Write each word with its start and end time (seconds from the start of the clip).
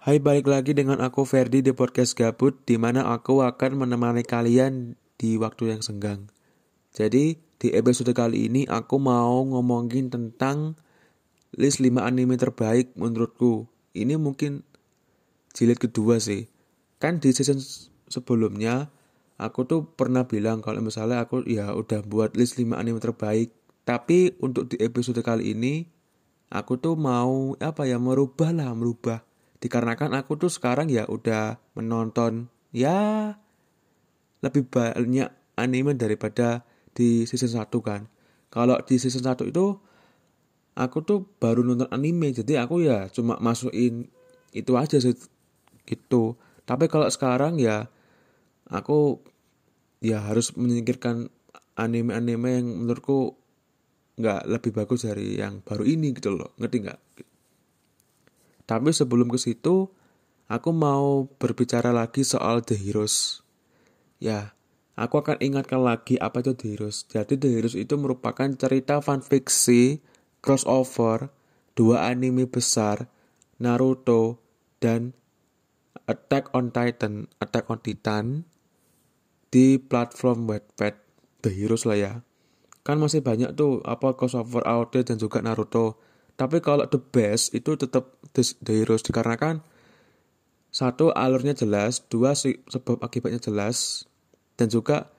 Hai, 0.00 0.16
balik 0.16 0.48
lagi 0.48 0.72
dengan 0.72 0.96
aku 1.04 1.28
Ferdi 1.28 1.60
di 1.60 1.76
podcast 1.76 2.16
Gabut, 2.16 2.56
di 2.64 2.80
mana 2.80 3.12
aku 3.12 3.44
akan 3.44 3.84
menemani 3.84 4.24
kalian 4.24 4.96
di 5.20 5.36
waktu 5.36 5.76
yang 5.76 5.84
senggang. 5.84 6.24
Jadi, 6.96 7.36
di 7.60 7.68
episode 7.76 8.08
kali 8.16 8.48
ini 8.48 8.64
aku 8.64 8.96
mau 8.96 9.44
ngomongin 9.44 10.08
tentang 10.08 10.72
list 11.52 11.84
5 11.84 12.00
anime 12.00 12.40
terbaik 12.40 12.96
menurutku. 12.96 13.68
Ini 13.92 14.16
mungkin 14.16 14.64
jilid 15.52 15.76
kedua 15.76 16.16
sih. 16.16 16.48
Kan 16.96 17.20
di 17.20 17.36
season 17.36 17.60
sebelumnya 18.08 18.88
aku 19.36 19.68
tuh 19.68 19.84
pernah 19.84 20.24
bilang 20.24 20.64
kalau 20.64 20.80
misalnya 20.80 21.28
aku 21.28 21.44
ya 21.44 21.76
udah 21.76 22.00
buat 22.08 22.40
list 22.40 22.56
5 22.56 22.72
anime 22.72 23.04
terbaik. 23.04 23.52
Tapi 23.84 24.32
untuk 24.40 24.64
di 24.64 24.80
episode 24.80 25.20
kali 25.20 25.52
ini 25.52 25.84
aku 26.48 26.80
tuh 26.80 26.96
mau 26.96 27.52
apa 27.60 27.84
ya 27.84 28.00
merubah 28.00 28.48
lah, 28.48 28.72
merubah 28.72 29.28
dikarenakan 29.60 30.16
aku 30.16 30.40
tuh 30.40 30.50
sekarang 30.52 30.88
ya 30.88 31.04
udah 31.06 31.60
menonton 31.76 32.48
ya 32.72 33.36
lebih 34.40 34.64
banyak 34.72 35.28
anime 35.60 35.92
daripada 35.94 36.64
di 36.96 37.28
season 37.28 37.60
1 37.60 37.68
kan. 37.84 38.08
Kalau 38.48 38.80
di 38.82 38.96
season 38.96 39.22
1 39.22 39.46
itu 39.46 39.76
aku 40.74 40.98
tuh 41.04 41.28
baru 41.38 41.60
nonton 41.60 41.92
anime 41.92 42.32
jadi 42.32 42.64
aku 42.64 42.82
ya 42.82 43.12
cuma 43.12 43.36
masukin 43.36 44.08
itu 44.56 44.72
aja 44.80 44.96
sih 44.96 45.14
gitu. 45.84 46.40
Tapi 46.64 46.88
kalau 46.88 47.06
sekarang 47.12 47.60
ya 47.60 47.92
aku 48.70 49.20
ya 50.00 50.24
harus 50.24 50.56
menyingkirkan 50.56 51.28
anime-anime 51.76 52.48
yang 52.48 52.66
menurutku 52.66 53.36
nggak 54.20 54.48
lebih 54.48 54.72
bagus 54.72 55.04
dari 55.08 55.36
yang 55.36 55.60
baru 55.60 55.84
ini 55.84 56.16
gitu 56.16 56.32
loh. 56.32 56.56
Ngerti 56.56 56.76
nggak 56.88 57.00
tapi 58.70 58.94
sebelum 58.94 59.26
ke 59.26 59.34
situ, 59.34 59.90
aku 60.46 60.70
mau 60.70 61.26
berbicara 61.42 61.90
lagi 61.90 62.22
soal 62.22 62.62
The 62.62 62.78
Heroes. 62.78 63.42
Ya, 64.22 64.54
aku 64.94 65.18
akan 65.18 65.42
ingatkan 65.42 65.82
lagi 65.82 66.22
apa 66.22 66.38
itu 66.38 66.54
The 66.54 66.66
Heroes. 66.78 67.02
Jadi 67.10 67.34
The 67.34 67.50
Heroes 67.50 67.74
itu 67.74 67.98
merupakan 67.98 68.46
cerita 68.54 69.02
fanfiksi 69.02 69.98
crossover 70.38 71.34
dua 71.74 72.06
anime 72.14 72.46
besar, 72.46 73.10
Naruto 73.58 74.38
dan 74.78 75.18
Attack 76.06 76.54
on 76.54 76.70
Titan, 76.70 77.26
Attack 77.42 77.66
on 77.74 77.82
Titan 77.82 78.24
di 79.50 79.82
platform 79.82 80.46
Wattpad 80.46 80.94
The 81.42 81.50
Heroes 81.50 81.90
lah 81.90 81.98
ya. 81.98 82.12
Kan 82.86 83.02
masih 83.02 83.18
banyak 83.18 83.50
tuh 83.58 83.82
apa 83.82 84.14
crossover 84.14 84.62
AOT 84.62 85.10
dan 85.10 85.18
juga 85.18 85.42
Naruto 85.42 85.98
tapi 86.40 86.64
kalau 86.64 86.88
the 86.88 86.96
best 86.96 87.52
itu 87.52 87.76
tetap 87.76 88.16
the, 88.32 88.40
heroes 88.64 89.04
dikarenakan 89.04 89.60
satu 90.72 91.12
alurnya 91.12 91.52
jelas, 91.52 92.00
dua 92.08 92.32
sebab 92.32 93.02
akibatnya 93.04 93.42
jelas, 93.42 94.08
dan 94.56 94.72
juga 94.72 95.12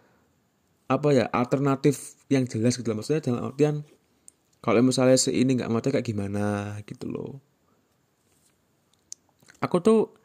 apa 0.89 1.11
ya 1.13 1.29
alternatif 1.29 2.17
yang 2.31 2.49
jelas 2.49 2.79
gitu 2.79 2.89
loh. 2.89 3.03
Maksudnya 3.03 3.21
dalam 3.21 3.53
artian 3.53 3.75
kalau 4.65 4.81
misalnya 4.81 5.19
si 5.19 5.35
ini 5.35 5.59
nggak 5.59 5.69
mati 5.69 5.93
kayak 5.93 6.07
gimana 6.07 6.79
gitu 6.89 7.05
loh. 7.11 7.37
Aku 9.61 9.77
tuh 9.83 10.15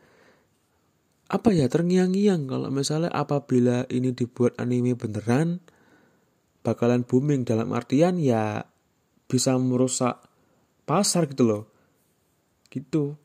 apa 1.26 1.50
ya 1.52 1.66
terngiang-ngiang 1.66 2.46
kalau 2.46 2.70
misalnya 2.70 3.10
apabila 3.10 3.84
ini 3.90 4.14
dibuat 4.14 4.54
anime 4.62 4.94
beneran 4.94 5.58
bakalan 6.62 7.02
booming 7.02 7.42
dalam 7.42 7.74
artian 7.74 8.14
ya 8.22 8.62
bisa 9.26 9.58
merusak 9.58 10.25
pasar 10.86 11.26
gitu 11.28 11.44
loh. 11.44 11.62
Gitu. 12.70 13.18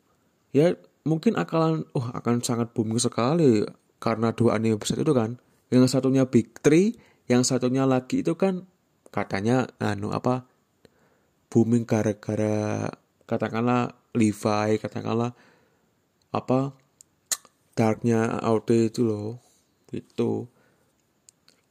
Ya 0.51 0.75
mungkin 1.05 1.37
akalan 1.37 1.87
oh 1.95 2.09
akan 2.11 2.43
sangat 2.43 2.73
booming 2.75 2.99
sekali 2.99 3.63
karena 4.01 4.33
dua 4.33 4.57
anime 4.57 4.81
besar 4.81 4.99
itu 4.99 5.13
kan. 5.13 5.38
Yang 5.71 5.95
satunya 5.95 6.27
Big 6.27 6.59
Three 6.59 6.97
yang 7.31 7.47
satunya 7.47 7.88
lagi 7.88 8.25
itu 8.25 8.35
kan 8.35 8.67
katanya 9.13 9.69
anu 9.79 10.11
apa 10.11 10.50
booming 11.47 11.88
gara-gara 11.88 12.91
katakanlah 13.23 13.95
Levi 14.11 14.75
katakanlah 14.81 15.31
apa 16.35 16.75
darknya 17.77 18.41
AOT 18.44 18.91
itu 18.91 19.07
loh. 19.07 19.39
Itu 19.91 20.51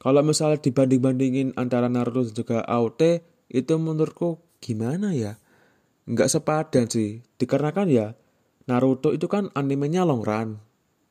kalau 0.00 0.24
misalnya 0.24 0.64
dibanding-bandingin 0.64 1.60
antara 1.60 1.92
Naruto 1.92 2.24
dan 2.24 2.32
juga 2.32 2.58
AOT 2.64 3.20
itu 3.52 3.74
menurutku 3.76 4.40
gimana 4.64 5.12
ya 5.12 5.36
nggak 6.10 6.28
sepadan 6.28 6.91
sih. 6.91 7.22
Dikarenakan 7.38 7.87
ya 7.87 8.19
Naruto 8.66 9.15
itu 9.15 9.31
kan 9.31 9.50
animenya 9.54 10.03
long 10.03 10.26
run 10.26 10.59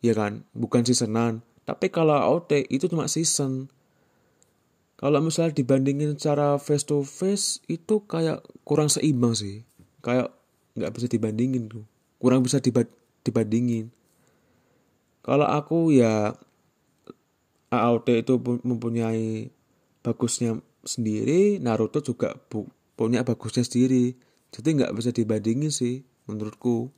ya 0.04 0.12
kan? 0.16 0.44
Bukan 0.52 0.84
seasonan. 0.84 1.44
Tapi 1.64 1.88
kalau 1.94 2.18
AOT 2.18 2.68
itu 2.68 2.90
cuma 2.90 3.08
season. 3.08 3.70
Kalau 5.00 5.24
misalnya 5.24 5.56
dibandingin 5.56 6.20
secara 6.20 6.60
face 6.60 6.84
to 6.84 7.08
face 7.08 7.64
itu 7.72 8.04
kayak 8.04 8.44
kurang 8.68 8.92
seimbang 8.92 9.32
sih. 9.32 9.64
Kayak 10.04 10.36
nggak 10.76 10.92
bisa 10.92 11.08
dibandingin 11.08 11.72
tuh. 11.72 11.86
Kurang 12.20 12.44
bisa 12.44 12.60
dibandingin. 13.24 13.92
Kalau 15.24 15.48
aku 15.48 15.94
ya 15.96 16.36
AOT 17.70 18.08
itu 18.26 18.34
mempunyai 18.42 19.54
bagusnya 20.02 20.58
sendiri 20.82 21.60
Naruto 21.60 22.02
juga 22.02 22.34
punya 22.96 23.22
bagusnya 23.22 23.68
sendiri 23.68 24.16
jadi 24.50 24.70
nggak 24.82 24.94
bisa 24.98 25.10
dibandingin 25.14 25.70
sih 25.70 26.02
menurutku. 26.26 26.90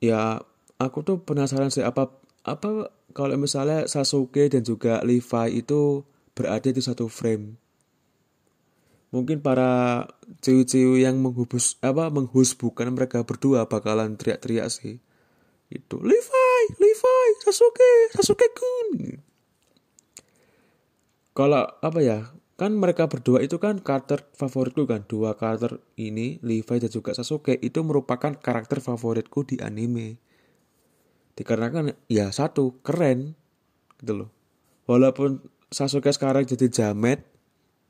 Ya 0.00 0.40
aku 0.80 1.04
tuh 1.04 1.20
penasaran 1.20 1.68
sih 1.68 1.84
apa 1.84 2.08
apa 2.40 2.88
kalau 3.12 3.36
misalnya 3.36 3.84
Sasuke 3.84 4.48
dan 4.48 4.64
juga 4.64 5.04
Levi 5.04 5.60
itu 5.60 6.08
berada 6.32 6.72
di 6.72 6.80
satu 6.80 7.04
frame? 7.12 7.60
Mungkin 9.12 9.42
para 9.42 10.06
ciwi-ciwi 10.40 11.02
yang 11.04 11.18
menghubus 11.20 11.76
apa 11.82 12.08
menghusbukan 12.08 12.94
mereka 12.94 13.26
berdua 13.26 13.68
bakalan 13.68 14.16
teriak-teriak 14.16 14.72
sih. 14.72 15.02
Itu 15.68 16.00
Levi 16.00 16.62
Levi 16.80 17.20
Sasuke 17.44 17.92
Sasuke 18.16 18.48
kun 18.56 19.20
kalau 21.30 21.62
apa 21.80 21.98
ya 22.02 22.18
kan 22.60 22.76
mereka 22.76 23.08
berdua 23.08 23.40
itu 23.40 23.56
kan 23.56 23.80
karakter 23.80 24.20
favoritku 24.36 24.84
kan. 24.84 25.08
Dua 25.08 25.32
karakter 25.32 25.80
ini 25.96 26.36
Levi 26.44 26.76
dan 26.76 26.92
juga 26.92 27.16
Sasuke 27.16 27.56
itu 27.56 27.80
merupakan 27.80 28.36
karakter 28.36 28.84
favoritku 28.84 29.48
di 29.48 29.56
anime. 29.64 30.20
Dikarenakan 31.40 31.96
ya 32.12 32.28
satu 32.28 32.84
keren. 32.84 33.32
Gitu 33.96 34.12
loh. 34.12 34.28
Walaupun 34.84 35.40
Sasuke 35.72 36.12
sekarang 36.12 36.44
jadi 36.44 36.68
jamet 36.68 37.24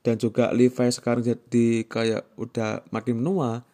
dan 0.07 0.15
juga 0.15 0.55
Levi 0.55 0.87
sekarang 0.87 1.27
jadi 1.27 1.83
kayak 1.91 2.31
udah 2.39 2.87
makin 2.95 3.19
menua 3.19 3.67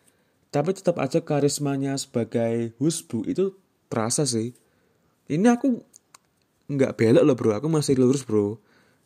tapi 0.50 0.74
tetap 0.74 0.98
aja 0.98 1.22
karismanya 1.22 1.94
sebagai 2.02 2.74
husbu 2.82 3.30
itu 3.30 3.54
terasa 3.86 4.26
sih. 4.26 4.58
Ini 5.30 5.46
aku 5.46 5.78
nggak 6.74 6.98
belok 6.98 7.22
loh 7.22 7.36
bro. 7.38 7.52
Aku 7.54 7.70
masih 7.70 8.02
lurus 8.02 8.26
bro 8.26 8.58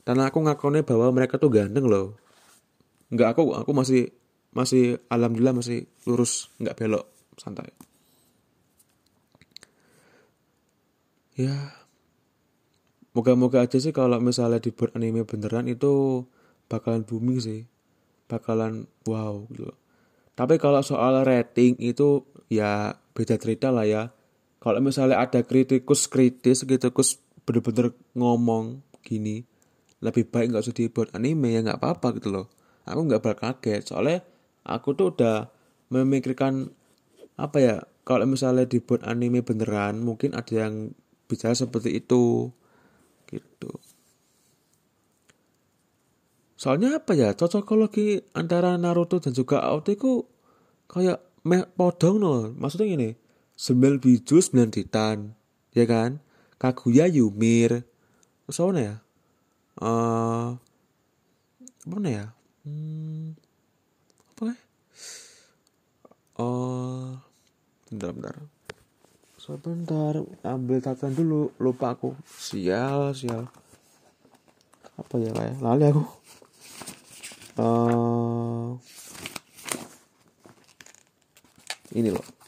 dan 0.07 0.17
aku 0.22 0.41
ngakonnya 0.41 0.84
bahwa 0.85 1.13
mereka 1.13 1.38
tuh 1.38 1.51
ganteng 1.53 1.85
loh. 1.88 2.17
Nggak 3.13 3.38
aku 3.38 3.53
aku 3.57 3.72
masih 3.75 4.13
masih 4.51 5.00
alhamdulillah 5.07 5.56
masih 5.56 5.88
lurus 6.07 6.51
nggak 6.62 6.78
belok 6.78 7.06
santai. 7.38 7.72
Ya. 11.38 11.73
Moga-moga 13.11 13.67
aja 13.67 13.75
sih 13.75 13.91
kalau 13.91 14.23
misalnya 14.23 14.63
dibuat 14.63 14.95
anime 14.95 15.28
beneran 15.28 15.67
itu 15.67 16.23
bakalan 16.72 17.03
booming 17.03 17.43
sih. 17.43 17.61
Bakalan 18.31 18.87
wow 19.03 19.43
gitu 19.52 19.75
tapi 20.41 20.58
kalau 20.58 20.81
soal 20.81 21.22
rating 21.28 21.75
itu 21.78 22.25
ya 22.49 22.97
beda 23.14 23.35
cerita 23.37 23.70
lah 23.70 23.85
ya. 23.85 24.03
Kalau 24.58 24.81
misalnya 24.81 25.22
ada 25.22 25.46
kritikus 25.46 26.09
kritis 26.09 26.66
kritikus 26.66 27.22
bener-bener 27.46 27.97
ngomong 28.14 28.85
gini 29.02 29.46
lebih 30.01 30.27
baik 30.27 30.51
nggak 30.51 30.65
usah 30.65 30.75
dibuat 30.75 31.13
anime 31.13 31.53
ya 31.53 31.61
nggak 31.61 31.77
apa-apa 31.77 32.17
gitu 32.17 32.33
loh. 32.33 32.45
Aku 32.89 33.05
nggak 33.05 33.21
bakal 33.21 33.53
kaget 33.61 33.85
soalnya 33.85 34.25
aku 34.65 34.97
tuh 34.97 35.13
udah 35.13 35.53
memikirkan 35.93 36.73
apa 37.37 37.57
ya 37.61 37.75
kalau 38.01 38.25
misalnya 38.25 38.65
dibuat 38.65 39.05
anime 39.05 39.45
beneran 39.45 40.01
mungkin 40.01 40.33
ada 40.33 40.67
yang 40.67 40.93
bisa 41.29 41.53
seperti 41.53 42.01
itu 42.01 42.49
gitu. 43.29 43.71
Soalnya 46.57 47.01
apa 47.01 47.13
ya 47.17 47.33
cocokologi 47.37 48.21
antara 48.37 48.77
Naruto 48.77 49.17
dan 49.17 49.33
juga 49.33 49.65
Aote 49.65 49.97
ku 49.97 50.25
kayak 50.89 51.21
meh 51.45 51.65
podong 51.77 52.17
loh. 52.21 52.41
Maksudnya 52.53 52.89
gini 52.89 53.09
sembilan 53.53 54.01
biju 54.01 54.37
sembilan 54.41 54.69
titan 54.73 55.17
ya 55.77 55.85
kan? 55.85 56.17
Kaguya 56.61 57.09
Yumir 57.09 57.81
soalnya 58.51 58.83
ya 58.83 58.95
Eh, 59.79 59.85
uh, 59.88 60.52
mana 61.88 62.09
ya? 62.12 62.26
Hmm, 62.68 63.34
apa 64.35 64.52
ya 64.52 64.58
oh 66.41 67.18
bentar 67.90 68.12
bentar. 68.16 68.35
Sebentar 69.41 70.14
ambil 70.46 70.78
catatan 70.85 71.18
dulu. 71.18 71.50
Lupa 71.58 71.97
aku. 71.97 72.14
Sial 72.29 73.18
sial. 73.18 73.50
Apa 75.02 75.18
ya 75.18 75.34
lah 75.34 75.46
ya? 75.50 75.56
lali 75.59 75.85
aku. 75.90 76.03
Uh, 77.58 78.78
ini 81.97 82.14
loh. 82.14 82.41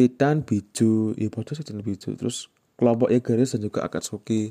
Titan 0.00 0.40
Biju 0.48 1.12
ya 1.20 1.28
bodoh 1.28 1.52
sih 1.52 1.60
Titan 1.60 1.84
Biju. 1.84 2.16
Terus 2.16 2.48
kelompok 2.80 3.12
Egaris 3.12 3.52
dan 3.52 3.60
juga 3.68 3.84
Akatsuki. 3.84 4.48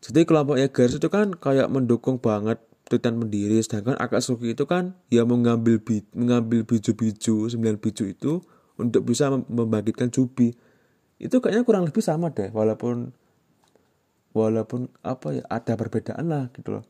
Jadi 0.00 0.24
kelompok 0.24 0.56
Egaris 0.56 0.96
itu 0.96 1.12
kan 1.12 1.36
kayak 1.36 1.68
mendukung 1.68 2.16
banget 2.16 2.56
Titan 2.88 3.20
pendiri 3.20 3.60
sedangkan 3.60 4.00
Akatsuki 4.00 4.56
itu 4.56 4.64
kan 4.64 4.96
ya 5.12 5.28
mengambil 5.28 5.76
bi 5.76 6.00
mengambil 6.16 6.64
biju-biju 6.64 7.52
sembilan 7.52 7.76
biju 7.76 8.08
itu 8.08 8.40
untuk 8.80 9.04
bisa 9.04 9.28
membangkitkan 9.28 10.08
Jubi. 10.08 10.56
Itu 11.20 11.44
kayaknya 11.44 11.68
kurang 11.68 11.84
lebih 11.84 12.00
sama 12.00 12.32
deh 12.32 12.48
walaupun 12.48 13.12
walaupun 14.32 14.88
apa 15.04 15.36
ya 15.36 15.44
ada 15.52 15.76
perbedaan 15.76 16.24
lah 16.32 16.48
gitu 16.56 16.80
loh. 16.80 16.84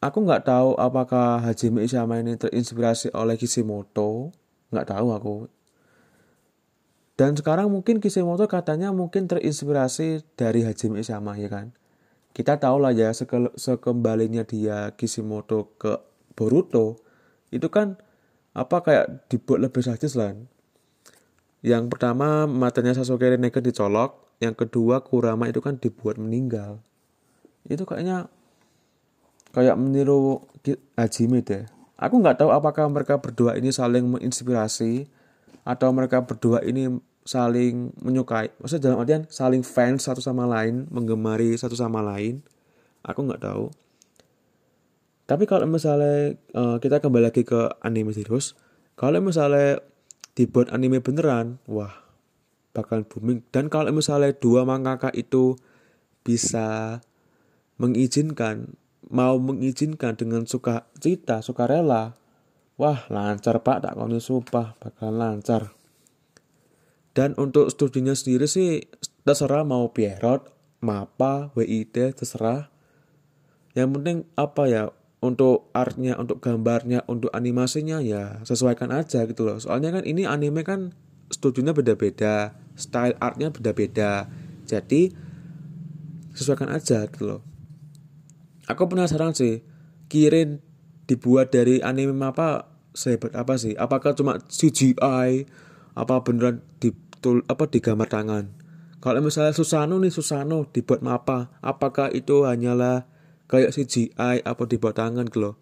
Aku 0.00 0.24
nggak 0.24 0.48
tahu 0.48 0.78
apakah 0.80 1.44
Hajime 1.44 1.84
Isama 1.84 2.16
ini 2.16 2.40
terinspirasi 2.40 3.12
oleh 3.12 3.36
Kishimoto. 3.36 4.32
Nggak 4.72 4.88
tahu 4.96 5.06
aku 5.12 5.34
dan 7.18 7.34
sekarang 7.34 7.66
mungkin 7.66 7.98
Kishimoto 7.98 8.46
katanya 8.46 8.94
mungkin 8.94 9.26
terinspirasi 9.26 10.22
dari 10.38 10.62
Hajime 10.62 11.02
Isama 11.02 11.34
ya 11.34 11.50
kan. 11.50 11.74
Kita 12.30 12.62
tahu 12.62 12.78
lah 12.78 12.94
ya 12.94 13.10
seke, 13.10 13.50
sekembalinya 13.58 14.46
dia 14.46 14.94
Kishimoto 14.94 15.74
ke 15.74 15.98
Boruto 16.38 17.02
itu 17.50 17.66
kan 17.74 17.98
apa 18.54 18.86
kayak 18.86 19.26
dibuat 19.26 19.66
lebih 19.66 19.82
sadis 19.82 20.14
lah. 20.14 20.38
Yang 21.58 21.90
pertama 21.90 22.46
matanya 22.46 22.94
Sasuke 22.94 23.26
Rinnegan 23.26 23.66
dicolok, 23.66 24.38
yang 24.38 24.54
kedua 24.54 25.02
Kurama 25.02 25.50
itu 25.50 25.58
kan 25.58 25.74
dibuat 25.74 26.22
meninggal. 26.22 26.78
Itu 27.66 27.82
kayaknya 27.82 28.30
kayak 29.50 29.74
meniru 29.74 30.46
Hajime 30.94 31.42
deh. 31.42 31.66
Aku 31.98 32.22
nggak 32.22 32.46
tahu 32.46 32.54
apakah 32.54 32.86
mereka 32.86 33.18
berdua 33.18 33.58
ini 33.58 33.74
saling 33.74 34.06
menginspirasi 34.06 35.10
atau 35.66 35.90
mereka 35.90 36.22
berdua 36.22 36.62
ini 36.62 37.07
saling 37.28 37.92
menyukai. 38.00 38.48
Maksudnya 38.56 38.88
dalam 38.88 39.04
artian 39.04 39.28
saling 39.28 39.60
fans 39.60 40.08
satu 40.08 40.24
sama 40.24 40.48
lain 40.48 40.88
menggemari 40.88 41.52
satu 41.60 41.76
sama 41.76 42.00
lain. 42.00 42.40
Aku 43.04 43.28
nggak 43.28 43.44
tahu. 43.44 43.68
Tapi 45.28 45.44
kalau 45.44 45.68
misalnya 45.68 46.40
uh, 46.56 46.80
kita 46.80 47.04
kembali 47.04 47.28
lagi 47.28 47.44
ke 47.44 47.68
anime 47.84 48.16
serius 48.16 48.56
kalau 48.96 49.20
misalnya 49.20 49.84
dibuat 50.32 50.72
anime 50.72 51.04
beneran 51.04 51.60
wah 51.68 51.92
bakal 52.72 53.04
booming. 53.04 53.44
Dan 53.52 53.68
kalau 53.68 53.92
misalnya 53.92 54.32
dua 54.32 54.64
mangaka 54.64 55.12
itu 55.12 55.60
bisa 56.24 56.98
mengizinkan 57.76 58.72
mau 59.12 59.36
mengizinkan 59.36 60.16
dengan 60.16 60.48
suka 60.48 60.88
cita 60.96 61.44
suka 61.44 61.68
rela 61.68 62.16
wah 62.80 63.04
lancar 63.12 63.60
pak. 63.60 63.84
Tak 63.84 64.00
kau 64.00 64.08
sumpah 64.16 64.80
bakal 64.80 65.12
lancar 65.12 65.77
dan 67.18 67.34
untuk 67.34 67.66
studinya 67.66 68.14
sendiri 68.14 68.46
sih 68.46 68.86
terserah 69.26 69.66
mau 69.66 69.90
Pierrot, 69.90 70.54
Mapa, 70.78 71.50
WIT, 71.58 72.14
terserah. 72.14 72.70
Yang 73.74 73.88
penting 73.98 74.18
apa 74.38 74.62
ya, 74.70 74.94
untuk 75.18 75.66
artnya, 75.74 76.14
untuk 76.14 76.38
gambarnya, 76.38 77.02
untuk 77.10 77.34
animasinya 77.34 77.98
ya 77.98 78.38
sesuaikan 78.46 78.94
aja 78.94 79.26
gitu 79.26 79.42
loh. 79.42 79.58
Soalnya 79.58 79.98
kan 79.98 80.06
ini 80.06 80.30
anime 80.30 80.62
kan 80.62 80.94
studionya 81.26 81.74
beda-beda, 81.74 82.54
style 82.78 83.18
artnya 83.18 83.50
beda-beda. 83.50 84.30
Jadi 84.70 85.10
sesuaikan 86.38 86.70
aja 86.70 87.02
gitu 87.10 87.34
loh. 87.34 87.40
Aku 88.70 88.86
penasaran 88.86 89.34
sih, 89.34 89.66
Kirin 90.06 90.62
dibuat 91.10 91.50
dari 91.50 91.82
anime 91.82 92.14
apa 92.22 92.70
sehebat 92.94 93.34
apa 93.34 93.58
sih? 93.58 93.74
Apakah 93.74 94.14
cuma 94.14 94.38
CGI? 94.38 95.66
Apa 95.98 96.22
beneran 96.22 96.62
di 96.78 96.94
tul, 97.18 97.44
apa 97.50 97.68
digambar 97.68 98.08
tangan. 98.08 98.50
Kalau 98.98 99.22
misalnya 99.22 99.54
Susano 99.54 99.98
nih 100.02 100.10
Susano 100.10 100.66
dibuat 100.70 101.02
apa? 101.06 101.54
Apakah 101.62 102.10
itu 102.10 102.46
hanyalah 102.46 103.06
kayak 103.46 103.70
CGI 103.74 104.42
apa 104.42 104.62
dibuat 104.66 104.98
tangan 104.98 105.30
gitu? 105.30 105.54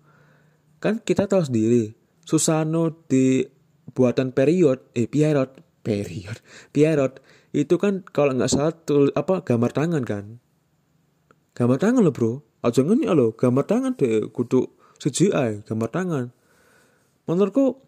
Kan 0.81 1.05
kita 1.05 1.29
tahu 1.29 1.44
sendiri 1.44 1.97
Susano 2.25 2.93
di 3.06 3.44
buatan 3.93 4.35
period 4.35 4.82
eh 4.99 5.06
Pierrot 5.06 5.62
period 5.87 6.43
Pierrot 6.75 7.23
itu 7.62 7.79
kan 7.79 8.02
kalau 8.11 8.35
nggak 8.35 8.50
salah 8.50 8.75
tul, 8.75 9.14
apa 9.14 9.47
gambar 9.47 9.70
tangan 9.70 10.02
kan 10.02 10.25
gambar 11.55 11.79
tangan 11.79 12.02
loh 12.02 12.12
bro 12.12 12.32
aja 12.61 12.82
ya 12.82 13.12
loh 13.14 13.32
gambar 13.32 13.64
tangan 13.64 13.93
deh 13.94 14.29
kudu 14.35 14.67
CGI 14.99 15.64
gambar 15.64 15.88
tangan 15.88 16.26
menurutku 17.31 17.81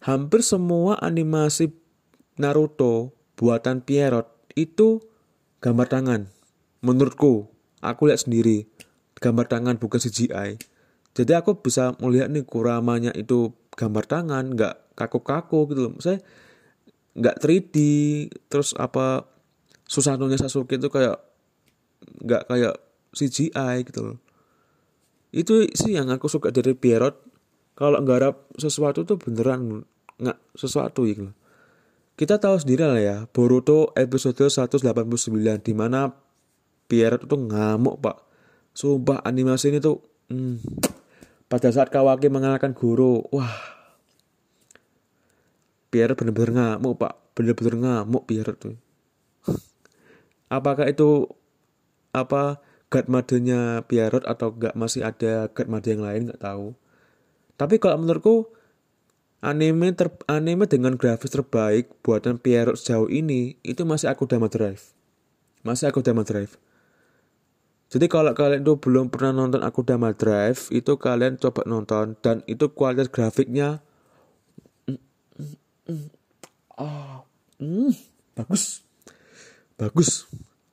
hampir 0.00 0.40
semua 0.40 0.96
animasi 1.02 1.68
Naruto 2.34 3.14
buatan 3.38 3.82
Pierrot 3.82 4.26
itu 4.58 5.02
gambar 5.62 5.86
tangan. 5.86 6.20
Menurutku, 6.82 7.46
aku 7.78 8.10
lihat 8.10 8.26
sendiri 8.26 8.66
gambar 9.22 9.46
tangan 9.46 9.78
bukan 9.78 10.02
CGI. 10.02 10.58
Jadi 11.14 11.32
aku 11.32 11.62
bisa 11.62 11.94
melihat 12.02 12.26
nih 12.28 12.42
kuramanya 12.42 13.14
itu 13.14 13.54
gambar 13.78 14.04
tangan, 14.10 14.50
nggak 14.50 14.98
kaku-kaku 14.98 15.70
gitu 15.70 15.80
loh. 15.90 15.94
Saya 16.02 16.18
nggak 17.14 17.38
3D, 17.38 17.76
terus 18.50 18.74
apa 18.74 19.30
Susanoo-nya 19.86 20.40
Sasuke 20.40 20.74
itu 20.74 20.90
kayak 20.90 21.22
nggak 22.18 22.42
kayak 22.50 22.74
CGI 23.14 23.86
gitu 23.86 24.00
loh. 24.10 24.18
Itu 25.30 25.70
sih 25.70 25.94
yang 25.94 26.10
aku 26.10 26.26
suka 26.26 26.50
dari 26.50 26.74
Pierrot. 26.74 27.22
Kalau 27.74 27.98
nggarap 28.02 28.50
sesuatu 28.58 29.06
tuh 29.06 29.18
beneran 29.18 29.86
nggak 30.18 30.38
sesuatu 30.58 31.06
gitu 31.06 31.30
loh 31.30 31.34
kita 32.14 32.38
tahu 32.38 32.56
sendiri 32.62 32.86
lah 32.86 33.02
ya, 33.02 33.18
Boruto 33.30 33.90
episode 33.98 34.46
189 34.46 34.86
di 35.62 35.72
mana 35.74 36.14
Pierre 36.86 37.18
itu 37.18 37.34
ngamuk 37.34 37.98
pak. 37.98 38.22
Sumpah 38.74 39.22
animasi 39.22 39.74
ini 39.74 39.78
tuh 39.82 40.02
hmm, 40.30 40.62
pada 41.50 41.70
saat 41.74 41.90
Kawaki 41.90 42.30
mengalahkan 42.30 42.74
guru, 42.74 43.22
wah 43.34 43.54
Pierre 45.90 46.14
bener-bener 46.14 46.54
ngamuk 46.54 46.94
pak, 47.02 47.14
bener-bener 47.34 47.74
ngamuk 47.82 48.26
Pierre 48.30 48.54
tuh. 48.54 48.78
Apakah 50.56 50.86
itu 50.86 51.26
apa 52.14 52.62
god 52.94 53.10
madenya 53.10 53.82
Pierrot 53.90 54.22
atau 54.22 54.54
gak 54.54 54.78
masih 54.78 55.02
ada 55.02 55.50
made 55.66 55.90
yang 55.90 56.02
lain 56.06 56.30
nggak 56.30 56.38
tahu. 56.38 56.78
Tapi 57.58 57.82
kalau 57.82 57.98
menurutku 57.98 58.53
Anime 59.44 59.92
ter 59.92 60.08
anime 60.24 60.64
dengan 60.64 60.96
grafis 60.96 61.36
terbaik 61.36 62.00
buatan 62.00 62.40
Pierrot 62.40 62.80
sejauh 62.80 63.12
ini 63.12 63.60
itu 63.60 63.84
masih 63.84 64.08
aku 64.08 64.24
Akudama 64.24 64.48
Drive. 64.48 64.96
Masih 65.60 65.92
aku 65.92 66.00
Akudama 66.00 66.24
Drive. 66.24 66.56
Jadi 67.92 68.08
kalau 68.08 68.32
kalian 68.32 68.64
tuh 68.64 68.80
belum 68.80 69.12
pernah 69.12 69.44
nonton 69.44 69.60
aku 69.60 69.84
Akudama 69.84 70.16
Drive, 70.16 70.72
itu 70.72 70.96
kalian 70.96 71.36
coba 71.36 71.60
nonton 71.68 72.16
dan 72.24 72.40
itu 72.48 72.72
kualitas 72.72 73.12
grafiknya 73.12 73.84
oh, 76.80 77.28
mm, 77.60 77.92
bagus. 78.32 78.80
Bagus. 79.76 80.24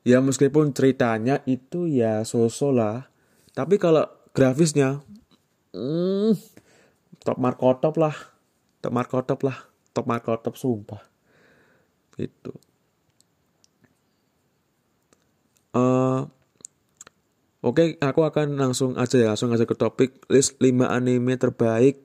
Ya 0.07 0.23
meskipun 0.23 0.71
ceritanya 0.71 1.43
itu 1.43 1.91
ya 1.91 2.23
sosok 2.23 2.71
lah, 2.71 3.11
tapi 3.51 3.75
kalau 3.75 4.07
grafisnya 4.31 5.03
mm, 5.75 6.39
top 7.27 7.35
markotop 7.35 7.99
lah 7.99 8.15
top 8.81 8.91
markotop 8.91 9.39
lah 9.45 9.57
top 9.93 10.05
markotop 10.09 10.57
sumpah 10.57 11.01
itu 12.17 12.53
uh, 15.77 16.27
Oke, 17.61 17.93
okay, 17.93 18.01
aku 18.01 18.25
akan 18.25 18.57
langsung 18.57 18.97
aja 18.97 19.21
ya, 19.21 19.37
langsung 19.37 19.53
aja 19.53 19.69
ke 19.69 19.77
topik 19.77 20.25
list 20.33 20.57
5 20.57 20.81
anime 20.81 21.37
terbaik 21.37 22.01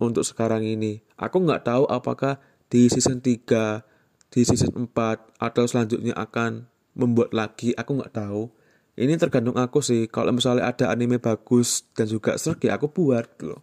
untuk 0.00 0.24
sekarang 0.24 0.64
ini. 0.64 1.04
Aku 1.20 1.44
nggak 1.44 1.68
tahu 1.68 1.84
apakah 1.84 2.40
di 2.72 2.88
season 2.88 3.20
3, 3.20 3.84
di 4.32 4.40
season 4.48 4.72
4, 4.72 5.36
atau 5.36 5.64
selanjutnya 5.68 6.16
akan 6.16 6.64
membuat 6.96 7.36
lagi, 7.36 7.76
aku 7.76 8.00
nggak 8.00 8.16
tahu. 8.16 8.48
Ini 8.96 9.20
tergantung 9.20 9.60
aku 9.60 9.84
sih, 9.84 10.08
kalau 10.08 10.32
misalnya 10.32 10.64
ada 10.64 10.88
anime 10.88 11.20
bagus 11.20 11.84
dan 11.92 12.08
juga 12.08 12.40
seru 12.40 12.56
ya 12.64 12.80
aku 12.80 12.88
buat 12.88 13.28
loh. 13.44 13.60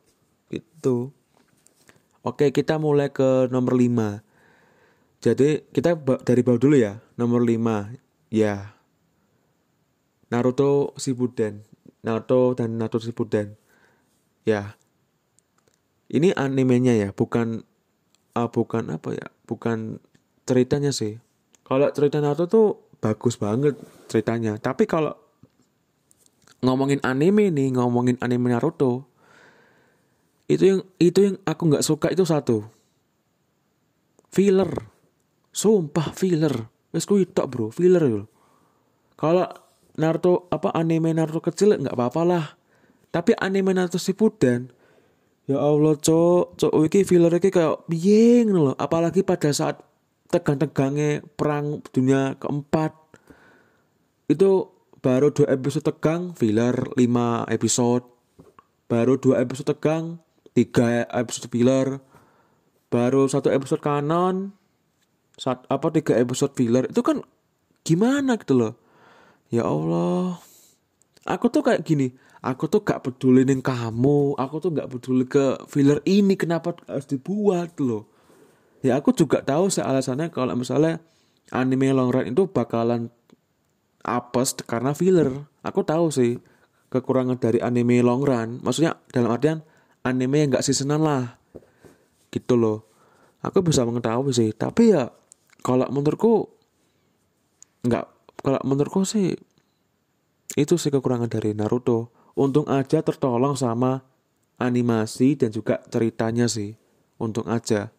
Gitu. 0.54 1.10
Oke, 2.24 2.56
kita 2.56 2.80
mulai 2.80 3.12
ke 3.12 3.52
nomor 3.52 3.76
5. 3.76 4.24
Jadi 5.20 5.68
kita 5.76 6.00
dari 6.24 6.42
bawah 6.44 6.60
dulu 6.60 6.76
ya. 6.80 7.04
Nomor 7.20 7.44
5. 7.44 8.00
Ya. 8.32 8.80
Naruto 10.32 10.96
Shippuden. 10.96 11.68
Naruto 12.00 12.56
dan 12.56 12.80
Naruto 12.80 13.04
Shippuden. 13.04 13.60
Ya. 14.48 14.76
ini 16.14 16.30
animenya 16.36 16.94
ya 16.94 17.10
bukan 17.10 17.66
uh, 18.38 18.50
bukan 18.50 18.94
apa 18.94 19.18
ya 19.18 19.28
bukan 19.50 19.98
ceritanya 20.46 20.94
sih 20.94 21.18
kalau 21.66 21.90
cerita 21.90 22.20
Naruto 22.20 22.46
tuh 22.46 22.68
bagus 23.00 23.40
banget 23.40 23.80
ceritanya 24.12 24.60
tapi 24.60 24.86
kalau 24.86 25.18
ngomongin 26.64 27.02
anime 27.04 27.50
nih 27.50 27.76
ngomongin 27.76 28.20
anime 28.22 28.54
Naruto 28.54 29.08
itu 30.52 30.64
yang 30.64 30.82
itu 31.00 31.20
yang 31.24 31.36
aku 31.48 31.62
nggak 31.72 31.86
suka 31.86 32.12
itu 32.12 32.28
satu. 32.28 32.68
Filler. 34.34 34.72
Sumpah 35.54 36.12
filler. 36.12 36.70
Wes 36.94 37.06
tok 37.06 37.48
bro. 37.50 37.68
Filler 37.74 38.04
loh 38.06 38.34
kalau 39.24 39.48
Naruto 39.94 40.50
apa 40.50 40.74
anime 40.76 41.14
Naruto 41.14 41.40
kecil 41.40 41.80
nggak 41.80 41.96
apa-apa 41.96 42.22
lah. 42.28 42.46
Tapi 43.08 43.38
anime 43.40 43.72
Naruto 43.72 43.96
Shippuden 43.96 44.68
ya 45.48 45.64
Allah 45.64 45.96
cok. 45.96 46.60
Cok 46.60 46.74
iki 46.90 47.08
filler 47.08 47.32
iki 47.38 47.48
kayak 47.48 47.88
piye 47.88 48.44
loh 48.44 48.76
apalagi 48.76 49.24
pada 49.24 49.54
saat 49.56 49.80
tegang-tegangnya 50.28 51.24
perang 51.38 51.80
dunia 51.96 52.36
keempat. 52.36 52.92
Itu 54.28 54.76
baru 55.00 55.32
dua 55.32 55.56
episode 55.56 55.88
tegang 55.88 56.36
filler 56.36 56.76
lima 57.00 57.48
episode. 57.48 58.04
Baru 58.92 59.16
dua 59.16 59.40
episode 59.40 59.72
tegang 59.72 60.20
tiga 60.54 61.06
episode 61.10 61.50
filler 61.50 62.02
baru 62.94 63.26
satu 63.26 63.50
episode 63.50 63.82
kanon 63.82 64.54
saat 65.38 65.66
apa 65.70 65.90
tiga 65.90 66.14
episode 66.18 66.54
filler 66.54 66.90
itu 66.90 67.02
kan 67.02 67.26
gimana 67.82 68.38
gitu 68.38 68.54
loh 68.54 68.74
ya 69.50 69.66
Allah 69.66 70.38
aku 71.26 71.50
tuh 71.50 71.66
kayak 71.66 71.82
gini 71.82 72.14
aku 72.46 72.70
tuh 72.70 72.86
gak 72.86 73.02
peduli 73.02 73.44
nih 73.44 73.66
kamu 73.66 74.38
aku 74.38 74.56
tuh 74.62 74.70
gak 74.72 74.90
peduli 74.94 75.26
ke 75.26 75.58
filler 75.66 76.00
ini 76.06 76.38
kenapa 76.38 76.78
harus 76.86 77.10
dibuat 77.10 77.74
loh 77.82 78.06
ya 78.86 79.02
aku 79.02 79.10
juga 79.18 79.42
tahu 79.42 79.74
alasannya 79.74 80.30
kalau 80.30 80.54
misalnya 80.54 81.02
anime 81.50 81.90
long 81.94 82.14
run 82.14 82.30
itu 82.30 82.46
bakalan 82.50 83.10
apes 84.04 84.60
karena 84.68 84.92
filler. 84.92 85.48
Aku 85.64 85.88
tahu 85.88 86.12
sih 86.12 86.38
kekurangan 86.92 87.40
dari 87.40 87.64
anime 87.64 88.04
long 88.04 88.22
run. 88.22 88.60
Maksudnya 88.62 89.00
dalam 89.10 89.32
artian 89.32 89.64
anime 90.04 90.44
yang 90.44 90.50
gak 90.56 90.66
seasonan 90.68 91.02
lah. 91.02 91.26
Gitu 92.30 92.54
loh. 92.60 92.88
Aku 93.44 93.64
bisa 93.64 93.84
mengetahui 93.84 94.32
sih. 94.36 94.50
Tapi 94.56 94.96
ya 94.96 95.12
kalau 95.64 95.88
menurutku 95.92 96.52
nggak 97.84 98.06
kalau 98.40 98.60
menurutku 98.64 99.04
sih 99.04 99.36
itu 100.56 100.76
sih 100.80 100.92
kekurangan 100.92 101.32
dari 101.32 101.52
Naruto. 101.56 102.12
Untung 102.34 102.66
aja 102.66 103.04
tertolong 103.04 103.54
sama 103.54 104.02
animasi 104.58 105.36
dan 105.40 105.52
juga 105.52 105.84
ceritanya 105.90 106.48
sih. 106.48 106.76
Untung 107.20 107.46
aja. 107.48 107.92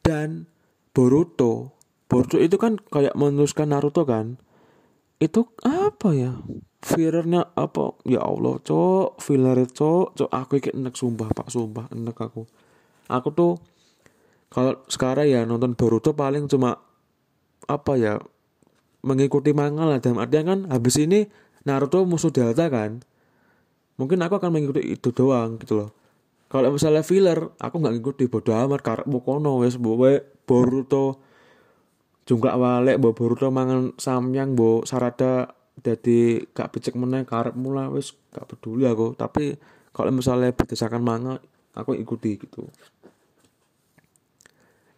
Dan 0.00 0.48
Boruto, 0.90 1.76
Boruto 2.10 2.40
itu 2.40 2.58
kan 2.58 2.74
kayak 2.78 3.14
meneruskan 3.14 3.70
Naruto 3.70 4.02
kan 4.02 4.40
itu 5.20 5.44
apa 5.60 6.16
ya 6.16 6.32
fillernya 6.80 7.52
apa? 7.56 8.00
Ya 8.08 8.24
Allah 8.24 8.56
cok. 8.60 9.20
Filler 9.20 9.58
cok. 9.68 10.16
Cok 10.16 10.30
aku 10.32 10.52
kayak 10.60 10.76
enak 10.76 10.94
sumpah 10.96 11.28
pak. 11.32 11.48
Sumpah 11.52 11.86
enak 11.92 12.16
aku. 12.16 12.48
Aku 13.10 13.28
tuh 13.36 13.52
kalau 14.50 14.82
sekarang 14.90 15.30
ya 15.30 15.46
nonton 15.46 15.78
Boruto 15.78 16.10
paling 16.16 16.50
cuma 16.50 16.74
apa 17.70 17.92
ya 17.94 18.18
mengikuti 19.06 19.52
manga 19.52 19.86
lah. 19.86 20.02
Dalam 20.02 20.18
artian 20.18 20.44
kan 20.48 20.60
habis 20.72 20.98
ini 20.98 21.28
Naruto 21.68 22.02
musuh 22.08 22.32
Delta 22.32 22.66
kan. 22.72 23.04
Mungkin 24.00 24.16
aku 24.24 24.40
akan 24.40 24.50
mengikuti 24.56 24.80
itu 24.96 25.12
doang 25.12 25.60
gitu 25.60 25.84
loh. 25.84 25.90
Kalau 26.50 26.72
misalnya 26.74 27.06
filler 27.06 27.52
aku 27.60 27.78
nggak 27.78 27.94
ngikuti 28.00 28.24
bodo 28.26 28.56
amat. 28.56 28.80
Karena 28.80 29.18
kono 29.20 29.60
wes 29.60 29.76
Boruto. 29.78 31.20
Jungklak 32.24 32.56
walek 32.56 32.96
mbok 32.98 33.14
Boruto 33.14 33.52
mangan 33.52 33.92
samyang 34.00 34.56
mbok. 34.56 34.88
Sarada 34.88 35.59
jadi 35.80 36.44
gak 36.52 36.76
becek 36.76 36.94
meneh 36.96 37.24
karep 37.24 37.56
mula 37.56 37.88
wis 37.88 38.12
gak 38.32 38.46
peduli 38.52 38.84
aku. 38.84 39.16
Tapi 39.16 39.56
kalau 39.96 40.12
misalnya 40.12 40.52
berdasarkan 40.52 41.00
manga 41.00 41.40
aku 41.74 41.96
ikuti 41.96 42.36
gitu. 42.36 42.68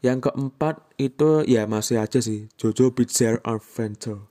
Yang 0.02 0.30
keempat 0.30 0.82
itu 0.98 1.46
ya 1.46 1.70
masih 1.70 2.02
aja 2.02 2.18
sih 2.18 2.50
Jojo 2.58 2.90
Bizarre 2.90 3.38
Adventure. 3.46 4.26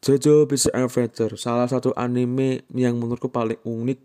Jojo 0.00 0.48
Bizarre 0.48 0.88
Adventure 0.88 1.36
salah 1.36 1.68
satu 1.68 1.92
anime 1.92 2.64
yang 2.72 2.96
menurutku 2.96 3.28
paling 3.28 3.60
unik 3.68 4.00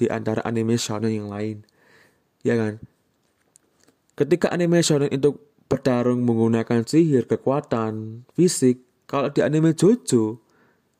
di 0.00 0.08
antara 0.08 0.40
anime 0.48 0.80
shonen 0.80 1.12
yang 1.12 1.28
lain. 1.28 1.68
Ya 2.40 2.56
kan? 2.56 2.80
Ketika 4.16 4.48
anime 4.48 4.80
shonen 4.80 5.12
itu 5.12 5.36
bertarung 5.68 6.24
menggunakan 6.24 6.82
sihir 6.82 7.28
kekuatan 7.28 8.24
fisik 8.32 8.82
kalau 9.04 9.28
di 9.28 9.44
anime 9.44 9.76
Jojo 9.76 10.40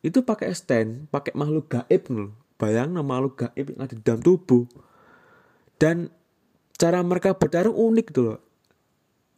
itu 0.00 0.24
pakai 0.24 0.52
stand 0.56 1.08
pakai 1.12 1.36
makhluk 1.36 1.68
gaib 1.68 2.02
loh 2.08 2.40
bayang 2.60 2.92
nama 2.92 3.16
makhluk 3.16 3.48
gaib 3.48 3.72
yang 3.72 3.80
ada 3.80 3.94
di 3.96 4.04
dalam 4.04 4.20
tubuh. 4.20 4.68
Dan 5.80 6.12
cara 6.76 7.00
mereka 7.00 7.32
bertarung 7.32 7.72
unik 7.72 8.06
gitu 8.12 8.20
loh. 8.28 8.38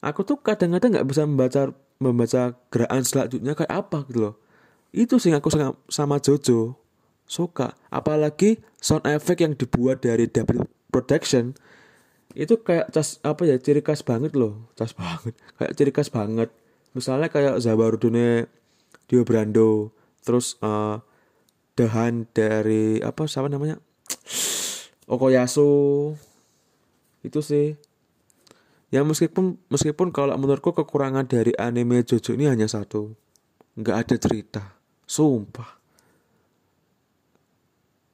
Aku 0.02 0.26
tuh 0.26 0.42
kadang-kadang 0.42 0.98
nggak 0.98 1.06
bisa 1.06 1.22
membaca 1.22 1.62
membaca 2.02 2.58
gerakan 2.74 3.06
selanjutnya 3.06 3.54
kayak 3.54 3.70
apa 3.70 4.02
gitu 4.10 4.18
loh. 4.26 4.34
Itu 4.90 5.22
sih 5.22 5.30
aku 5.30 5.54
sama 5.86 6.18
Jojo 6.18 6.74
suka. 7.30 7.78
Apalagi 7.94 8.58
sound 8.82 9.06
effect 9.06 9.38
yang 9.38 9.54
dibuat 9.54 10.02
dari 10.02 10.26
double 10.26 10.66
production 10.90 11.54
itu 12.32 12.58
kayak 12.64 12.90
cas 12.90 13.20
apa 13.22 13.44
ya 13.46 13.56
ciri 13.62 13.86
khas 13.86 14.02
banget 14.02 14.34
loh. 14.34 14.66
Cas 14.74 14.98
banget 14.98 15.38
kayak 15.62 15.72
ciri 15.78 15.92
khas 15.94 16.10
banget. 16.10 16.50
Misalnya 16.92 17.30
kayak 17.30 17.62
Zabarudune 17.62 18.50
Dio 19.06 19.22
Brando 19.22 20.01
terus 20.22 20.56
uh, 20.62 21.02
Dehan 21.72 22.28
dari 22.36 23.00
apa 23.00 23.24
siapa 23.24 23.48
namanya? 23.48 23.80
Okoyasu. 25.08 26.12
Itu 27.24 27.40
sih. 27.40 27.74
Ya 28.92 29.00
meskipun 29.00 29.56
meskipun 29.72 30.12
kalau 30.12 30.36
menurutku 30.36 30.76
kekurangan 30.76 31.24
dari 31.24 31.56
anime 31.56 32.04
Jojo 32.04 32.36
ini 32.36 32.44
hanya 32.44 32.68
satu. 32.68 33.16
Nggak 33.80 33.96
ada 34.04 34.16
cerita. 34.20 34.62
Sumpah. 35.08 35.80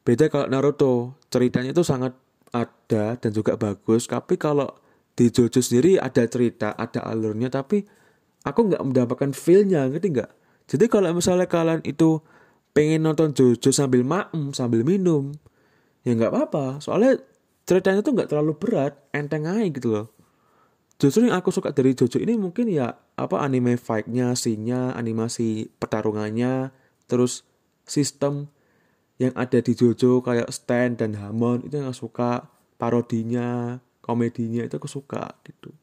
Beda 0.06 0.30
kalau 0.30 0.46
Naruto. 0.46 1.18
Ceritanya 1.26 1.74
itu 1.74 1.82
sangat 1.82 2.14
ada 2.54 3.18
dan 3.18 3.30
juga 3.34 3.58
bagus. 3.58 4.06
Tapi 4.06 4.38
kalau 4.38 4.70
di 5.18 5.34
Jojo 5.34 5.58
sendiri 5.58 5.98
ada 5.98 6.22
cerita 6.30 6.78
ada 6.78 7.02
alurnya. 7.02 7.50
Tapi 7.50 7.82
aku 8.46 8.70
nggak 8.70 8.82
mendapatkan 8.86 9.34
feelnya. 9.34 9.90
Ngerti 9.90 10.14
nggak 10.14 10.30
jadi 10.68 10.84
kalau 10.92 11.10
misalnya 11.16 11.48
kalian 11.48 11.80
itu 11.88 12.20
pengen 12.76 13.08
nonton 13.08 13.32
Jojo 13.32 13.72
sambil 13.72 14.04
maem 14.04 14.52
sambil 14.52 14.84
minum 14.84 15.32
ya 16.04 16.12
nggak 16.12 16.30
apa-apa. 16.30 16.78
Soalnya 16.84 17.18
ceritanya 17.64 18.04
tuh 18.04 18.12
nggak 18.14 18.28
terlalu 18.30 18.52
berat 18.54 18.94
enteng 19.16 19.48
aja 19.48 19.64
gitu 19.64 19.88
loh. 19.88 20.06
Justru 20.98 21.30
yang 21.30 21.40
aku 21.40 21.48
suka 21.54 21.72
dari 21.72 21.96
Jojo 21.96 22.20
ini 22.20 22.34
mungkin 22.36 22.68
ya 22.68 22.90
apa 23.16 23.40
anime 23.40 23.78
fight-nya, 23.78 24.34
scene-nya, 24.34 24.92
animasi 24.98 25.70
pertarungannya, 25.78 26.74
terus 27.06 27.46
sistem 27.86 28.50
yang 29.18 29.34
ada 29.34 29.58
di 29.62 29.72
Jojo 29.74 30.20
kayak 30.22 30.50
Stan 30.50 30.94
dan 30.94 31.16
Hamon 31.18 31.66
itu 31.66 31.80
yang 31.80 31.88
aku 31.90 32.08
suka. 32.12 32.50
Parodinya 32.78 33.82
komedinya 33.98 34.62
itu 34.62 34.78
aku 34.78 34.86
suka 34.86 35.34
gitu. 35.42 35.74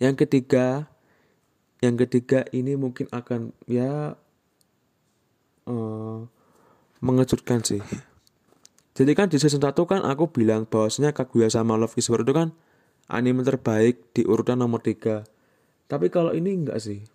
Yang 0.00 0.24
ketiga 0.24 0.88
yang 1.84 1.96
ketiga 2.00 2.48
ini 2.52 2.78
mungkin 2.78 3.08
akan 3.12 3.52
ya 3.68 4.16
uh, 5.68 6.18
mengejutkan 7.04 7.60
sih. 7.60 7.82
Jadi 8.96 9.12
kan 9.12 9.28
di 9.28 9.36
season 9.36 9.60
1 9.60 9.76
kan 9.76 10.00
aku 10.08 10.32
bilang 10.32 10.64
bahwasanya 10.64 11.12
Kaguya 11.12 11.52
sama 11.52 11.76
Love 11.76 12.00
is 12.00 12.08
War 12.08 12.24
itu 12.24 12.32
kan 12.32 12.56
anime 13.12 13.44
terbaik 13.44 14.16
di 14.16 14.24
urutan 14.24 14.64
nomor 14.64 14.80
3 14.80 15.36
tapi 15.86 16.10
kalau 16.10 16.34
ini 16.34 16.64
enggak 16.64 16.82
sih. 16.82 17.06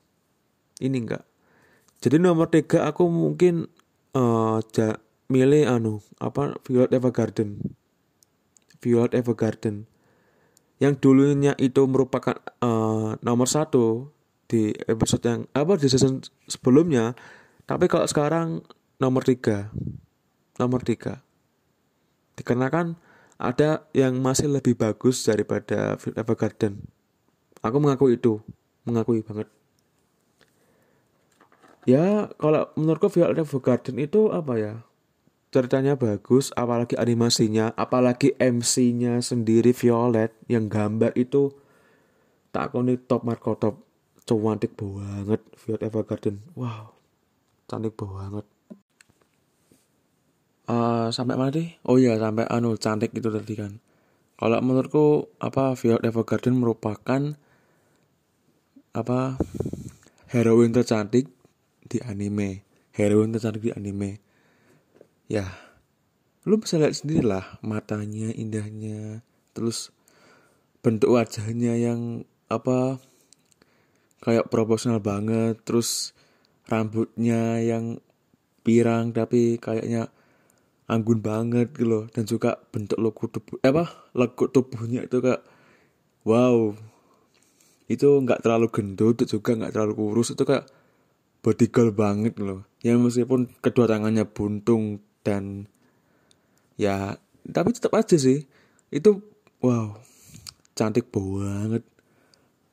Ini 0.80 0.96
enggak. 0.96 1.24
Jadi 2.02 2.18
nomor 2.18 2.50
3 2.50 2.88
aku 2.88 3.04
mungkin 3.12 3.68
uh, 4.16 4.64
ja, 4.72 4.98
milih 5.28 5.68
anu 5.68 5.94
apa 6.18 6.56
Violet 6.66 6.96
Evergarden. 6.96 7.60
Violet 8.82 9.14
Evergarden. 9.14 9.86
Yang 10.82 10.94
dulunya 11.04 11.54
itu 11.62 11.86
merupakan 11.86 12.42
uh, 12.64 13.14
nomor 13.22 13.46
satu 13.46 14.10
di 14.52 14.76
episode 14.92 15.24
yang 15.24 15.48
apa 15.56 15.80
di 15.80 15.88
season 15.88 16.20
sebelumnya. 16.52 17.16
Tapi 17.64 17.88
kalau 17.88 18.04
sekarang 18.04 18.60
nomor 19.00 19.24
tiga. 19.24 19.72
Nomor 20.60 20.84
tiga. 20.84 21.24
Dikarenakan 22.36 23.00
ada 23.40 23.88
yang 23.96 24.20
masih 24.20 24.52
lebih 24.52 24.76
bagus 24.76 25.24
daripada 25.24 25.96
Evergarden 25.96 26.84
aku 27.62 27.78
mengaku 27.78 28.14
itu. 28.14 28.42
Mengakui 28.84 29.22
banget. 29.22 29.48
Ya 31.86 32.30
kalau 32.38 32.70
menurutku 32.78 33.10
Violet 33.10 33.42
Evergarden 33.42 33.98
itu 34.02 34.30
apa 34.30 34.54
ya? 34.58 34.74
Ceritanya 35.52 36.00
bagus, 36.00 36.54
apalagi 36.56 36.96
animasinya, 36.96 37.76
apalagi 37.76 38.38
MC-nya 38.40 39.20
sendiri 39.20 39.76
Violet 39.76 40.32
yang 40.48 40.72
gambar 40.72 41.12
itu 41.20 41.52
tak 42.56 42.72
koni 42.72 42.96
top 42.96 43.28
marko 43.28 43.60
top 43.60 43.76
cantik 44.26 44.74
banget 44.78 45.42
Violet 45.62 45.84
Evergarden. 45.88 46.36
Wow, 46.56 46.96
cantik 47.68 47.96
banget. 47.98 48.46
Uh, 50.72 51.12
sampai 51.12 51.36
mana 51.36 51.52
sih? 51.52 51.76
Oh 51.84 52.00
iya 52.00 52.16
sampai 52.16 52.48
anu 52.48 52.80
cantik 52.80 53.12
itu 53.12 53.28
tadi 53.28 53.54
kan. 53.60 53.82
Kalau 54.40 54.58
menurutku 54.64 55.30
apa 55.38 55.76
Violet 55.76 56.08
Evergarden 56.08 56.56
merupakan 56.58 57.22
apa 58.92 59.20
heroin 60.32 60.72
tercantik 60.72 61.28
di 61.86 61.98
anime. 62.02 62.64
Heroin 62.96 63.32
tercantik 63.32 63.68
di 63.68 63.74
anime 63.74 64.32
ya 65.32 65.48
lu 66.44 66.60
bisa 66.60 66.76
lihat 66.76 66.92
sendiri 66.92 67.24
lah 67.24 67.56
matanya 67.64 68.36
indahnya 68.36 69.24
terus 69.56 69.96
bentuk 70.84 71.16
wajahnya 71.16 71.80
yang 71.80 72.28
apa 72.52 73.00
kayak 74.22 74.48
proporsional 74.54 75.02
banget 75.02 75.58
terus 75.66 76.14
rambutnya 76.70 77.58
yang 77.60 77.98
pirang 78.62 79.12
tapi 79.12 79.58
kayaknya 79.58 80.14
anggun 80.86 81.20
banget 81.20 81.74
gitu 81.74 81.88
loh. 81.90 82.04
Dan 82.14 82.24
juga 82.30 82.62
bentuk 82.70 83.02
lekuk 83.02 83.34
tubuh 83.34 83.58
eh 83.66 83.74
apa 83.74 83.90
lekuk 84.14 84.54
tubuhnya 84.54 85.04
itu 85.10 85.20
kayak 85.20 85.42
wow. 86.24 86.78
Itu 87.90 88.22
nggak 88.24 88.46
terlalu 88.46 88.68
gendut 88.72 89.26
juga 89.26 89.58
nggak 89.58 89.74
terlalu 89.74 89.94
kurus 89.98 90.32
itu 90.38 90.44
kayak 90.46 90.70
body 91.42 91.68
banget 91.92 92.38
loh. 92.38 92.64
Ya 92.86 92.96
meskipun 92.96 93.50
kedua 93.60 93.90
tangannya 93.90 94.30
buntung 94.30 95.02
dan 95.26 95.66
ya 96.78 97.18
tapi 97.50 97.74
tetap 97.74 97.98
aja 97.98 98.16
sih. 98.16 98.46
Itu 98.94 99.26
wow 99.66 99.98
cantik 100.78 101.10
banget. 101.10 101.84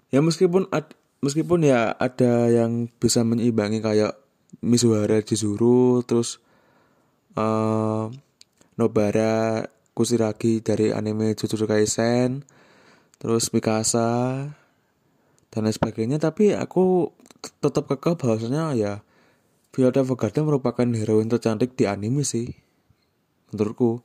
Ya 0.08 0.24
meskipun 0.24 0.72
ad, 0.72 0.97
meskipun 1.24 1.66
ya 1.66 1.94
ada 1.98 2.46
yang 2.50 2.86
bisa 3.00 3.26
menyeimbangi 3.26 3.82
kayak 3.82 4.14
Misuhara 4.64 5.20
Chizuru 5.22 6.02
terus 6.02 6.40
uh, 7.36 8.10
Nobara 8.78 9.66
Kusiragi 9.92 10.62
dari 10.62 10.94
anime 10.94 11.34
Jujutsu 11.34 11.66
Kaisen 11.66 12.46
terus 13.18 13.50
Mikasa 13.50 14.46
dan 15.50 15.60
lain 15.66 15.74
sebagainya. 15.74 16.22
Tapi 16.22 16.54
aku 16.54 17.10
tetap 17.58 17.90
kekeh 17.90 18.14
bahwasanya 18.14 18.74
ya 18.78 18.92
Violet 19.74 20.00
Evergarden 20.00 20.46
merupakan 20.46 20.86
heroin 20.86 21.28
tercantik 21.30 21.74
di 21.74 21.84
anime 21.86 22.22
sih 22.22 22.50
menurutku. 23.52 24.02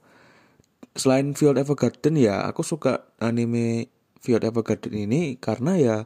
Selain 0.94 1.34
Violet 1.34 1.66
Evergarden 1.66 2.18
ya 2.18 2.46
aku 2.46 2.62
suka 2.66 3.10
anime 3.22 3.90
Violet 4.22 4.50
Evergarden 4.50 4.94
ini 4.94 5.38
karena 5.38 5.78
ya 5.78 5.98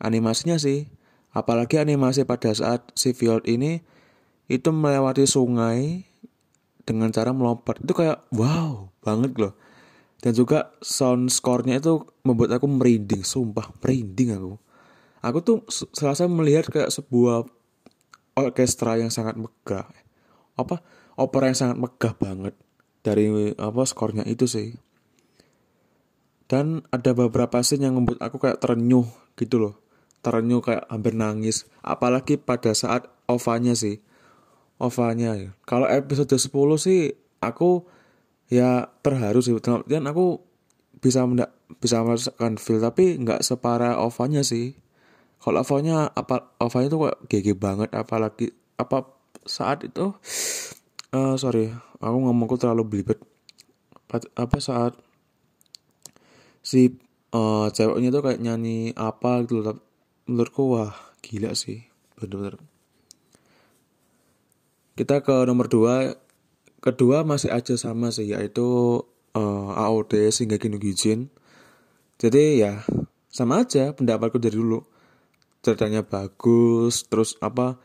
animasinya 0.00 0.56
sih. 0.56 0.88
Apalagi 1.30 1.78
animasi 1.78 2.26
pada 2.26 2.50
saat 2.50 2.90
si 2.98 3.14
Violet 3.14 3.46
ini 3.46 3.72
itu 4.50 4.74
melewati 4.74 5.30
sungai 5.30 6.02
dengan 6.82 7.14
cara 7.14 7.30
melompat 7.30 7.78
itu 7.78 7.94
kayak 7.94 8.26
wow 8.34 8.90
banget 9.04 9.38
loh. 9.38 9.54
Dan 10.20 10.36
juga 10.36 10.74
sound 10.84 11.32
score-nya 11.32 11.80
itu 11.80 12.02
membuat 12.26 12.58
aku 12.58 12.66
merinding 12.66 13.22
sumpah 13.22 13.70
merinding 13.78 14.36
aku. 14.36 14.52
Aku 15.22 15.38
tuh 15.40 15.58
selasa 15.70 16.26
melihat 16.26 16.68
kayak 16.68 16.90
sebuah 16.90 17.46
orkestra 18.36 18.98
yang 18.98 19.08
sangat 19.08 19.38
megah. 19.38 19.86
Apa 20.58 20.82
opera 21.16 21.48
yang 21.48 21.56
sangat 21.56 21.76
megah 21.78 22.12
banget 22.18 22.54
dari 23.00 23.54
apa 23.56 23.82
skornya 23.86 24.26
itu 24.28 24.44
sih. 24.44 24.76
Dan 26.50 26.82
ada 26.90 27.14
beberapa 27.14 27.62
scene 27.62 27.86
yang 27.86 27.96
membuat 27.96 28.20
aku 28.20 28.42
kayak 28.42 28.58
terenyuh 28.58 29.06
gitu 29.38 29.56
loh 29.62 29.79
terenyuh 30.20 30.60
kayak 30.64 30.84
hampir 30.88 31.16
nangis. 31.16 31.68
Apalagi 31.84 32.36
pada 32.40 32.72
saat 32.76 33.08
ovanya 33.28 33.72
sih. 33.76 34.00
Ovanya 34.80 35.36
ya. 35.36 35.50
Kalau 35.68 35.88
episode 35.88 36.32
10 36.32 36.50
sih 36.80 37.12
aku 37.40 37.84
ya 38.48 38.88
terharu 39.04 39.40
sih. 39.40 39.56
Dan 39.88 40.08
aku 40.08 40.40
bisa 41.00 41.24
mendak 41.24 41.56
bisa 41.80 42.04
merasakan 42.04 42.60
feel 42.60 42.82
tapi 42.82 43.16
nggak 43.16 43.40
separah 43.40 43.98
ovanya 44.02 44.44
sih. 44.44 44.76
Kalau 45.40 45.64
Avanya 45.64 46.12
apa 46.12 46.52
Avanya 46.60 46.88
tuh 46.92 47.00
kayak 47.08 47.18
GG 47.24 47.48
banget 47.56 47.88
apalagi 47.96 48.52
apa 48.76 49.08
saat 49.48 49.88
itu 49.88 50.12
uh, 51.16 51.34
sorry 51.40 51.72
aku 51.96 52.16
ngomongku 52.28 52.60
terlalu 52.60 52.84
belibet. 52.84 53.18
Apa 54.36 54.60
saat 54.60 55.00
si 56.60 56.92
uh, 57.32 57.72
ceweknya 57.72 58.12
tuh 58.12 58.20
kayak 58.20 58.42
nyanyi 58.42 58.92
apa 58.92 59.48
gitu 59.48 59.64
menurutku 60.30 60.78
wah 60.78 60.94
gila 61.26 61.52
sih 61.58 61.84
bener-bener. 62.14 62.62
Kita 64.94 65.26
ke 65.26 65.42
nomor 65.44 65.66
dua. 65.66 66.14
Kedua 66.80 67.28
masih 67.28 67.52
aja 67.52 67.76
sama 67.76 68.08
sih 68.08 68.32
yaitu 68.32 68.64
uh, 69.36 69.36
eh, 69.36 69.84
AOD 69.84 70.32
sehingga 70.32 70.56
Gijin 70.56 71.28
jadi 72.20 72.60
ya 72.60 72.72
sama 73.32 73.64
aja 73.64 73.96
pendapatku 73.96 74.36
dari 74.36 74.60
dulu. 74.60 74.84
Ceritanya 75.64 76.04
bagus 76.04 77.08
terus 77.08 77.40
apa 77.40 77.80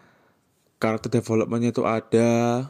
karakter 0.76 1.08
developmentnya 1.08 1.72
itu 1.72 1.88
ada. 1.88 2.68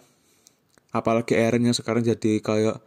Apalagi 0.94 1.34
Eren 1.34 1.66
yang 1.66 1.74
sekarang 1.74 2.06
jadi 2.06 2.38
kayak 2.38 2.78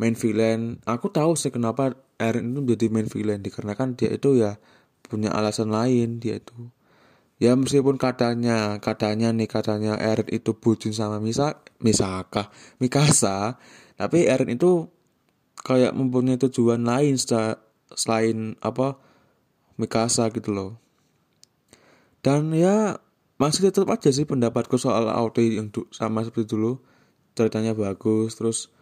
main 0.00 0.16
villain. 0.16 0.80
Aku 0.88 1.12
tahu 1.12 1.36
sih 1.36 1.52
kenapa 1.52 1.92
Eren 2.16 2.56
itu 2.56 2.60
menjadi 2.64 2.86
main 2.88 3.08
villain 3.08 3.44
dikarenakan 3.44 4.00
dia 4.00 4.16
itu 4.16 4.40
ya 4.40 4.56
punya 5.06 5.30
alasan 5.32 5.70
lain 5.70 6.18
dia 6.18 6.38
itu. 6.42 6.70
Ya 7.36 7.52
meskipun 7.52 8.00
katanya 8.00 8.80
katanya 8.80 9.28
nih 9.28 9.44
katanya 9.44 10.00
Eren 10.00 10.24
itu 10.32 10.56
bucin 10.56 10.96
sama 10.96 11.20
Misa 11.20 11.60
Misaka 11.84 12.48
Mikasa 12.80 13.60
tapi 14.00 14.24
Eren 14.24 14.48
itu 14.48 14.88
kayak 15.60 15.92
mempunyai 15.92 16.40
tujuan 16.40 16.80
lain 16.80 17.20
selain 17.92 18.56
apa 18.64 18.96
Mikasa 19.76 20.32
gitu 20.32 20.52
loh. 20.56 20.70
Dan 22.24 22.56
ya 22.56 22.96
masih 23.36 23.68
tetap 23.68 23.92
aja 23.92 24.08
sih 24.08 24.24
pendapatku 24.24 24.80
soal 24.80 25.12
auto 25.12 25.44
yang 25.44 25.68
sama 25.92 26.24
seperti 26.24 26.56
dulu. 26.56 26.80
Ceritanya 27.36 27.76
bagus 27.76 28.32
terus 28.40 28.72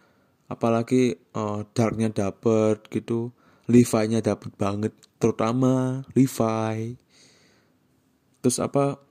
apalagi 0.47 1.19
uh, 1.35 1.67
darknya 1.75 2.13
dapet 2.13 2.87
gitu 2.93 3.35
Levi-nya 3.65 4.21
dapet 4.21 4.53
banget 4.55 4.93
terutama 5.19 6.03
Levi. 6.13 6.99
Terus 8.43 8.57
apa 8.61 9.01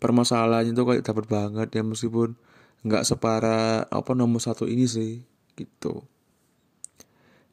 permasalahannya 0.00 0.72
itu 0.72 0.82
kayak 0.84 1.04
dapet 1.04 1.24
banget 1.28 1.68
ya 1.72 1.82
meskipun 1.84 2.36
nggak 2.84 3.04
separah 3.08 3.88
apa 3.88 4.12
nomor 4.12 4.40
satu 4.40 4.68
ini 4.68 4.84
sih 4.84 5.24
gitu. 5.56 6.04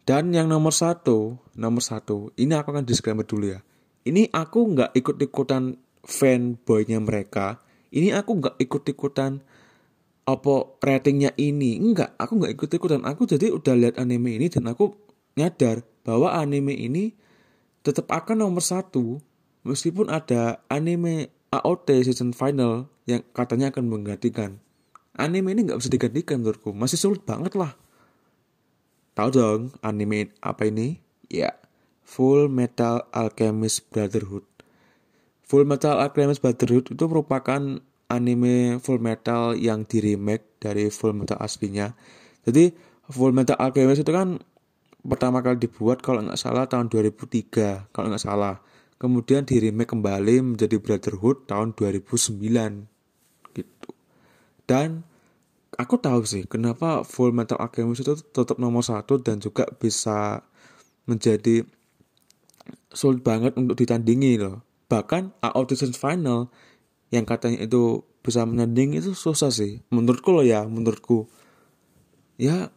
Dan 0.02 0.34
yang 0.34 0.50
nomor 0.50 0.74
satu 0.76 1.40
nomor 1.56 1.84
satu 1.84 2.36
ini 2.36 2.52
aku 2.58 2.76
akan 2.76 2.86
disclaimer 2.88 3.24
dulu 3.24 3.56
ya. 3.56 3.60
Ini 4.02 4.34
aku 4.34 4.60
nggak 4.76 4.98
ikut-ikutan 4.98 5.78
fanboynya 6.02 6.98
mereka. 7.00 7.62
Ini 7.94 8.18
aku 8.18 8.32
nggak 8.42 8.56
ikut-ikutan 8.58 9.46
apa 10.26 10.54
ratingnya 10.82 11.36
ini. 11.38 11.78
Enggak 11.78 12.18
aku 12.18 12.42
nggak 12.42 12.54
ikut-ikutan. 12.58 13.06
Aku 13.06 13.30
jadi 13.30 13.54
udah 13.54 13.76
lihat 13.78 13.96
anime 14.02 14.42
ini 14.42 14.50
dan 14.50 14.68
aku 14.68 14.96
nyadar 15.38 15.86
bahwa 16.02 16.34
anime 16.34 16.74
ini 16.74 17.14
tetap 17.82 18.10
akan 18.10 18.46
nomor 18.46 18.62
satu 18.62 19.22
meskipun 19.66 20.10
ada 20.10 20.62
anime 20.70 21.30
AOT 21.52 22.06
season 22.06 22.32
final 22.32 22.90
yang 23.10 23.26
katanya 23.34 23.74
akan 23.74 23.90
menggantikan 23.90 24.62
anime 25.18 25.54
ini 25.54 25.68
nggak 25.68 25.80
bisa 25.82 25.92
digantikan 25.92 26.42
menurutku 26.42 26.72
masih 26.74 26.98
sulit 26.98 27.22
banget 27.26 27.54
lah 27.58 27.74
tahu 29.18 29.30
dong 29.34 29.62
anime 29.84 30.34
apa 30.42 30.70
ini 30.70 31.02
ya 31.28 31.62
Full 32.12 32.52
Metal 32.52 33.08
Alchemist 33.16 33.88
Brotherhood. 33.88 34.44
Full 35.48 35.64
Metal 35.64 35.96
Alchemist 35.96 36.44
Brotherhood 36.44 36.92
itu 36.92 37.04
merupakan 37.08 37.80
anime 38.12 38.84
Full 38.84 39.00
Metal 39.00 39.56
yang 39.56 39.88
di 39.88 40.04
remake 40.04 40.60
dari 40.60 40.92
Full 40.92 41.16
Metal 41.16 41.40
aslinya. 41.40 41.96
Jadi 42.44 42.76
Full 43.08 43.32
Metal 43.32 43.56
Alchemist 43.56 44.04
itu 44.04 44.12
kan 44.12 44.44
pertama 45.02 45.42
kali 45.42 45.58
dibuat 45.58 46.06
kalau 46.06 46.22
nggak 46.22 46.40
salah 46.40 46.70
tahun 46.70 46.90
2003 46.90 47.92
kalau 47.94 48.08
nggak 48.10 48.24
salah. 48.24 48.62
Kemudian 49.02 49.50
di 49.50 49.58
remake 49.58 49.98
kembali 49.98 50.54
menjadi 50.54 50.78
Brotherhood 50.78 51.50
tahun 51.50 51.74
2009 51.74 52.38
gitu. 53.58 53.90
Dan 54.70 55.02
aku 55.74 55.98
tahu 55.98 56.22
sih 56.22 56.46
kenapa 56.46 57.02
Full 57.02 57.34
Metal 57.34 57.58
Alchemist 57.58 58.06
itu 58.06 58.14
tetap 58.22 58.62
nomor 58.62 58.86
satu 58.86 59.18
dan 59.18 59.42
juga 59.42 59.66
bisa 59.74 60.46
menjadi 61.10 61.66
sulit 62.94 63.26
banget 63.26 63.58
untuk 63.58 63.74
ditandingi 63.74 64.38
loh. 64.38 64.62
Bahkan 64.86 65.42
audition 65.42 65.98
final 65.98 66.54
yang 67.10 67.26
katanya 67.26 67.66
itu 67.66 68.06
bisa 68.22 68.46
menanding 68.46 68.96
itu 69.02 69.18
susah 69.18 69.50
sih 69.50 69.82
menurutku 69.90 70.30
loh 70.30 70.46
ya 70.46 70.62
menurutku 70.64 71.26
ya 72.38 72.70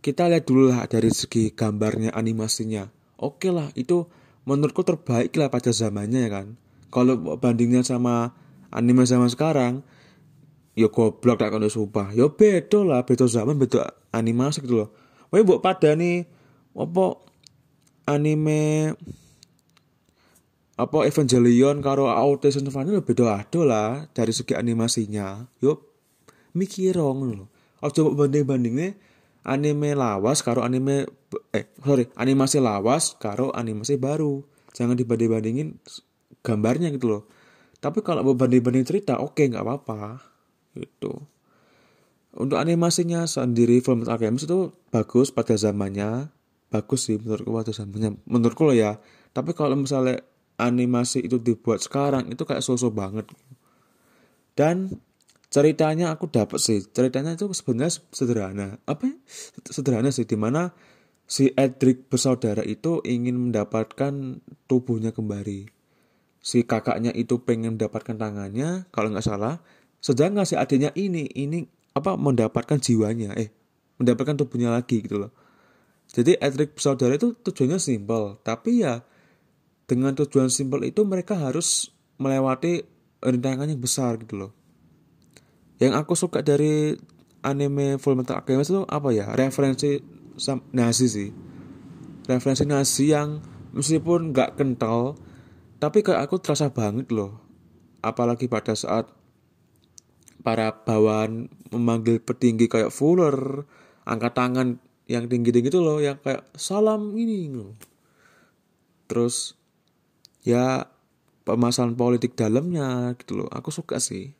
kita 0.00 0.28
lihat 0.32 0.44
dulu 0.48 0.72
lah 0.72 0.88
dari 0.88 1.12
segi 1.12 1.52
gambarnya 1.52 2.12
animasinya 2.16 2.88
oke 3.20 3.48
lah 3.52 3.68
itu 3.76 4.08
menurutku 4.48 4.82
terbaik 4.82 5.36
lah 5.36 5.52
pada 5.52 5.70
zamannya 5.70 6.20
ya 6.26 6.30
kan 6.32 6.46
kalau 6.88 7.38
bandingnya 7.38 7.84
sama 7.84 8.34
anime 8.72 9.04
zaman 9.04 9.28
sekarang 9.28 9.84
ya 10.74 10.88
goblok 10.88 11.38
tak 11.38 11.52
kena 11.52 11.68
sumpah 11.68 12.12
ya 12.16 12.32
beda 12.32 12.80
lah 12.82 13.00
beda 13.04 13.28
zaman 13.28 13.60
beda 13.60 13.92
animasi 14.10 14.64
gitu 14.64 14.86
loh 14.86 14.90
Wah 15.30 15.46
buat 15.46 15.62
pada 15.62 15.94
nih 15.94 16.26
apa 16.74 17.14
anime 18.10 18.94
apa 20.74 20.98
Evangelion 21.06 21.78
karo 21.78 22.10
Autism 22.10 22.66
Symphony 22.66 22.98
beda 22.98 23.38
ado 23.38 23.62
lah 23.62 24.10
dari 24.10 24.34
segi 24.34 24.58
animasinya. 24.58 25.46
Yo 25.62 25.86
mikir 26.58 26.98
ngono 26.98 27.46
lho. 27.46 27.46
Aja 27.80 28.02
banding-bandingne 28.04 28.98
anime 29.46 29.96
lawas 29.96 30.44
karo 30.44 30.64
anime 30.64 31.08
eh 31.54 31.70
sorry, 31.80 32.08
animasi 32.16 32.58
lawas 32.58 33.16
karo 33.16 33.54
animasi 33.54 33.96
baru. 33.96 34.44
Jangan 34.70 34.94
dibanding-bandingin 34.94 35.76
gambarnya 36.46 36.94
gitu 36.94 37.06
loh. 37.10 37.22
Tapi 37.80 38.04
kalau 38.04 38.22
mau 38.22 38.36
banding-banding 38.36 38.84
cerita 38.86 39.18
oke 39.18 39.40
okay, 39.40 39.50
nggak 39.50 39.64
apa-apa 39.64 40.20
gitu. 40.76 41.26
Untuk 42.30 42.62
animasinya 42.62 43.26
sendiri 43.26 43.82
Film 43.82 44.06
Alchemist 44.06 44.46
itu 44.46 44.70
bagus 44.94 45.34
pada 45.34 45.58
zamannya, 45.58 46.30
bagus 46.70 47.10
sih 47.10 47.18
menurutku 47.18 47.50
pada 47.50 47.72
zamannya. 47.74 48.22
Menurutku 48.30 48.62
loh 48.70 48.76
ya. 48.76 49.02
Tapi 49.34 49.50
kalau 49.56 49.74
misalnya 49.74 50.22
animasi 50.60 51.24
itu 51.24 51.40
dibuat 51.40 51.80
sekarang 51.80 52.28
itu 52.28 52.44
kayak 52.44 52.60
sosok 52.60 52.92
banget 52.92 53.26
dan 54.54 55.00
ceritanya 55.50 56.14
aku 56.14 56.30
dapat 56.30 56.62
sih. 56.62 56.80
Ceritanya 56.80 57.34
itu 57.34 57.50
sebenarnya 57.50 57.92
sederhana. 58.14 58.78
Apa 58.86 59.10
ya? 59.10 59.16
sederhana 59.66 60.14
sih 60.14 60.24
di 60.24 60.38
mana 60.38 60.70
si 61.26 61.50
Edric 61.52 62.06
bersaudara 62.06 62.62
itu 62.62 63.02
ingin 63.02 63.50
mendapatkan 63.50 64.40
tubuhnya 64.70 65.10
kembali. 65.10 65.68
Si 66.40 66.64
kakaknya 66.64 67.12
itu 67.12 67.42
pengen 67.44 67.76
mendapatkan 67.76 68.16
tangannya 68.16 68.88
kalau 68.94 69.12
nggak 69.12 69.26
salah. 69.26 69.60
Sedangkan 70.00 70.48
si 70.48 70.56
adiknya 70.56 70.94
ini 70.96 71.28
ini 71.36 71.66
apa 71.92 72.16
mendapatkan 72.16 72.80
jiwanya. 72.80 73.36
Eh 73.36 73.50
mendapatkan 74.00 74.40
tubuhnya 74.40 74.72
lagi 74.72 75.04
gitu 75.04 75.20
loh. 75.20 75.34
Jadi 76.10 76.40
Edric 76.40 76.78
bersaudara 76.78 77.18
itu 77.18 77.36
tujuannya 77.36 77.76
simpel. 77.76 78.40
Tapi 78.40 78.86
ya 78.86 79.02
dengan 79.84 80.14
tujuan 80.14 80.48
simpel 80.48 80.86
itu 80.86 81.02
mereka 81.02 81.34
harus 81.36 81.90
melewati 82.22 82.86
rintangan 83.20 83.68
yang 83.68 83.82
besar 83.82 84.16
gitu 84.16 84.38
loh 84.38 84.59
yang 85.80 85.96
aku 85.96 86.12
suka 86.14 86.44
dari 86.44 86.94
anime 87.40 87.96
Full 87.96 88.14
Metal 88.20 88.36
Alchemist 88.36 88.70
itu 88.70 88.84
apa 88.84 89.08
ya? 89.10 89.32
Referensi 89.32 89.96
nasi 90.76 91.06
sih. 91.08 91.30
Referensi 92.28 92.68
nasi 92.68 93.10
yang 93.10 93.40
meskipun 93.72 94.30
nggak 94.30 94.60
kental 94.60 95.16
tapi 95.80 96.04
kayak 96.04 96.28
aku 96.28 96.36
terasa 96.38 96.68
banget 96.68 97.08
loh. 97.10 97.40
Apalagi 98.04 98.46
pada 98.46 98.76
saat 98.76 99.08
para 100.44 100.72
bawahan 100.84 101.48
memanggil 101.72 102.20
petinggi 102.20 102.68
kayak 102.68 102.92
Fuller 102.92 103.64
angkat 104.04 104.32
tangan 104.36 104.68
yang 105.10 105.28
tinggi-tinggi 105.28 105.68
itu 105.68 105.80
loh 105.82 105.98
yang 106.00 106.16
kayak 106.22 106.48
salam 106.54 107.12
ini 107.18 107.50
loh 107.50 107.74
terus 109.10 109.58
ya 110.46 110.86
permasalahan 111.42 111.98
politik 111.98 112.38
dalamnya 112.38 113.18
gitu 113.18 113.42
loh. 113.42 113.48
Aku 113.50 113.74
suka 113.74 113.98
sih 113.98 114.30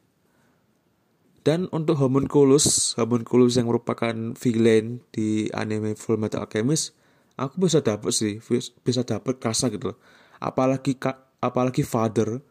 dan 1.40 1.66
untuk 1.72 1.96
homunculus 1.96 2.92
homunculus 3.00 3.56
yang 3.56 3.68
merupakan 3.68 4.36
villain 4.36 5.00
di 5.12 5.48
anime 5.56 5.96
Full 5.96 6.20
Metal 6.20 6.44
Alchemist 6.44 6.92
aku 7.40 7.64
bisa 7.64 7.80
dapet 7.80 8.12
sih 8.12 8.36
bisa 8.84 9.00
dapet 9.00 9.40
kasa 9.40 9.72
gitu 9.72 9.96
loh. 9.96 9.98
Apalagi 10.36 11.00
apalagi 11.40 11.80
father. 11.80 12.44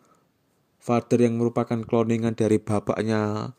Father 0.80 1.20
yang 1.22 1.38
merupakan 1.38 1.78
cloningan 1.86 2.34
dari 2.34 2.58
bapaknya 2.58 3.52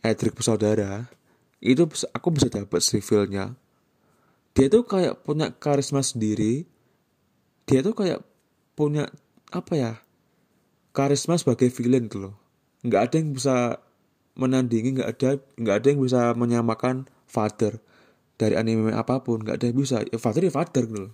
Edric 0.00 0.38
bersaudara. 0.38 1.10
Itu 1.58 1.90
aku 2.14 2.28
bisa 2.32 2.48
dapet 2.48 2.80
sih 2.80 3.02
feelnya. 3.02 3.58
Dia 4.54 4.70
tuh 4.70 4.86
kayak 4.86 5.26
punya 5.26 5.50
karisma 5.50 6.00
sendiri. 6.00 6.64
Dia 7.66 7.82
tuh 7.82 7.92
kayak 7.92 8.22
punya 8.78 9.10
apa 9.50 9.72
ya 9.74 9.92
karisma 10.94 11.34
sebagai 11.36 11.68
villain 11.74 12.06
gitu 12.06 12.30
loh. 12.30 12.34
Nggak 12.86 13.02
ada 13.02 13.14
yang 13.18 13.30
bisa 13.34 13.56
menandingi 14.34 14.98
nggak 14.98 15.10
ada 15.14 15.30
nggak 15.58 15.76
ada 15.78 15.86
yang 15.90 16.00
bisa 16.02 16.20
menyamakan 16.34 17.06
father 17.26 17.78
dari 18.34 18.58
anime 18.58 18.90
apa 18.90 19.22
pun 19.22 19.42
nggak 19.42 19.56
ada 19.62 19.66
yang 19.70 19.78
bisa. 19.78 20.02
Ya 20.10 20.18
father 20.18 20.42
ya 20.46 20.52
father 20.52 20.84
gitu 20.86 21.10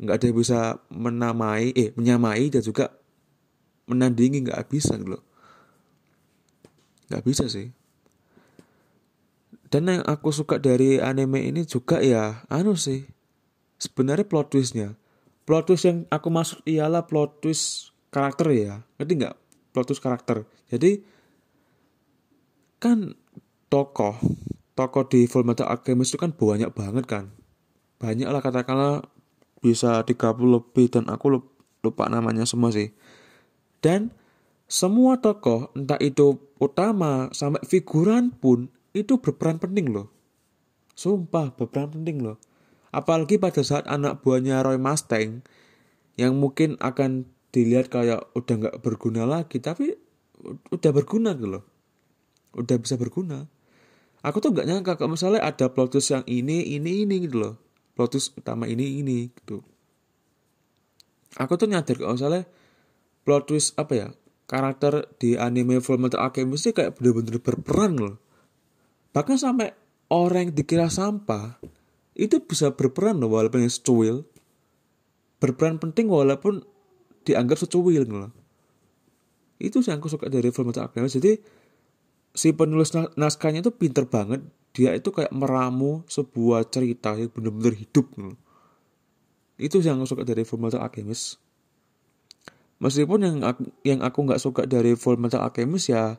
nggak 0.00 0.16
ada 0.16 0.24
yang 0.32 0.38
bisa 0.40 0.58
menamai 0.88 1.76
eh 1.76 1.92
menyamai 1.92 2.48
dan 2.48 2.64
juga 2.64 2.88
menandingi 3.84 4.48
nggak 4.48 4.72
bisa 4.72 4.96
gitu 4.96 5.20
nggak 7.10 7.26
bisa 7.26 7.50
sih. 7.50 7.74
Dan 9.70 9.86
yang 9.86 10.02
aku 10.02 10.34
suka 10.34 10.58
dari 10.58 10.98
anime 10.98 11.46
ini 11.46 11.62
juga 11.62 12.02
ya 12.02 12.42
anu 12.50 12.74
sih 12.74 13.06
sebenarnya 13.78 14.26
plot 14.26 14.54
twistnya. 14.54 14.94
Plot 15.46 15.66
twist 15.66 15.84
yang 15.88 16.06
aku 16.12 16.28
maksud 16.30 16.62
ialah 16.68 17.10
plot 17.10 17.42
twist 17.42 17.90
karakter 18.14 18.46
ya. 18.54 18.74
Ngerti 18.98 19.12
nggak? 19.18 19.36
Plot 19.74 19.86
twist 19.90 20.02
karakter. 20.02 20.46
Jadi 20.70 21.02
kan 22.80 23.14
tokoh 23.68 24.16
tokoh 24.80 25.04
di 25.12 25.28
Full 25.28 25.44
Metal 25.44 25.68
Alchemist 25.68 26.16
itu 26.16 26.18
kan 26.18 26.32
banyak 26.32 26.72
banget 26.72 27.04
kan? 27.04 27.24
Banyak 28.00 28.32
lah 28.32 28.40
katakanlah 28.40 29.04
bisa 29.60 30.00
30 30.00 30.16
lebih 30.40 30.88
dan 30.88 31.12
aku 31.12 31.44
lupa 31.84 32.08
namanya 32.08 32.48
semua 32.48 32.72
sih. 32.72 32.96
Dan 33.84 34.16
semua 34.64 35.20
tokoh 35.20 35.68
entah 35.76 36.00
itu 36.00 36.40
utama 36.56 37.28
sampai 37.36 37.60
figuran 37.68 38.32
pun 38.32 38.72
itu 38.96 39.20
berperan 39.20 39.60
penting 39.60 39.92
loh. 39.92 40.08
Sumpah 40.96 41.52
berperan 41.52 41.92
penting 41.92 42.24
loh. 42.24 42.40
Apalagi 42.90 43.36
pada 43.36 43.60
saat 43.60 43.84
anak 43.86 44.24
buahnya 44.24 44.64
Roy 44.64 44.80
Mustang 44.80 45.44
yang 46.16 46.40
mungkin 46.40 46.80
akan 46.80 47.28
dilihat 47.52 47.92
kayak 47.92 48.32
udah 48.32 48.54
nggak 48.66 48.76
berguna 48.82 49.28
lagi, 49.28 49.62
tapi 49.62 49.94
udah 50.72 50.90
berguna 50.90 51.36
gitu 51.36 51.60
loh. 51.60 51.69
Udah 52.56 52.76
bisa 52.78 52.98
berguna. 52.98 53.46
Aku 54.20 54.42
tuh 54.44 54.52
nggak 54.52 54.66
nyangka 54.68 54.92
kalau 55.00 55.16
misalnya 55.16 55.40
ada 55.40 55.72
plot 55.72 55.96
twist 55.96 56.12
yang 56.12 56.24
ini, 56.28 56.76
ini, 56.76 57.08
ini 57.08 57.24
gitu 57.24 57.40
loh. 57.40 57.54
Plot 57.96 58.16
twist 58.16 58.36
utama 58.36 58.68
ini, 58.68 59.00
ini 59.00 59.32
gitu. 59.32 59.64
Aku 61.40 61.56
tuh 61.56 61.70
nyadar 61.70 61.96
kalau 61.96 62.18
misalnya 62.18 62.44
plot 63.24 63.48
twist 63.48 63.78
apa 63.80 63.92
ya, 63.96 64.08
karakter 64.50 65.08
di 65.16 65.38
anime 65.40 65.80
Full 65.80 66.02
Metal 66.02 66.20
Alchemist 66.20 66.68
sih 66.68 66.74
kayak 66.76 67.00
bener-bener 67.00 67.40
berperan 67.40 67.96
loh. 67.96 68.16
Bahkan 69.14 69.36
sampai 69.40 69.72
orang 70.10 70.50
yang 70.50 70.52
dikira 70.52 70.90
sampah 70.90 71.62
itu 72.18 72.42
bisa 72.42 72.74
berperan 72.74 73.22
loh 73.22 73.32
walaupun 73.32 73.64
yang 73.64 73.72
secuil 73.72 74.26
berperan 75.40 75.80
penting 75.80 76.10
walaupun 76.10 76.60
dianggap 77.24 77.56
secuil 77.56 78.04
loh 78.04 78.34
itu 79.62 79.80
sih 79.80 79.94
yang 79.94 80.02
aku 80.02 80.10
suka 80.10 80.26
dari 80.28 80.50
film 80.50 80.74
Metal 80.74 80.84
Alchemist 80.84 81.16
jadi 81.16 81.38
si 82.34 82.54
penulis 82.54 82.94
naskahnya 82.94 83.62
itu 83.64 83.72
pinter 83.74 84.06
banget. 84.06 84.42
Dia 84.70 84.94
itu 84.94 85.10
kayak 85.10 85.34
meramu 85.34 86.06
sebuah 86.06 86.70
cerita 86.70 87.18
yang 87.18 87.30
benar-benar 87.30 87.74
hidup 87.74 88.06
loh. 88.16 88.38
itu 89.60 89.76
yang 89.84 90.00
aku 90.00 90.16
suka 90.16 90.22
dari 90.24 90.40
Full 90.40 90.56
Metal 90.56 90.80
Alchemist. 90.80 91.36
Meskipun 92.80 93.20
yang 93.20 93.38
aku, 93.44 93.68
yang 93.84 94.00
aku 94.00 94.24
nggak 94.24 94.40
suka 94.40 94.64
dari 94.64 94.96
Full 94.96 95.20
Metal 95.20 95.44
Alchemist 95.44 95.92
ya 95.92 96.16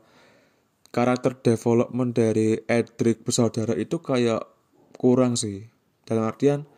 karakter 0.94 1.42
development 1.42 2.14
dari 2.14 2.60
Edric 2.70 3.26
bersaudara 3.26 3.74
itu 3.74 3.98
kayak 3.98 4.46
kurang 4.94 5.34
sih. 5.34 5.66
Dalam 6.06 6.30
artian 6.30 6.70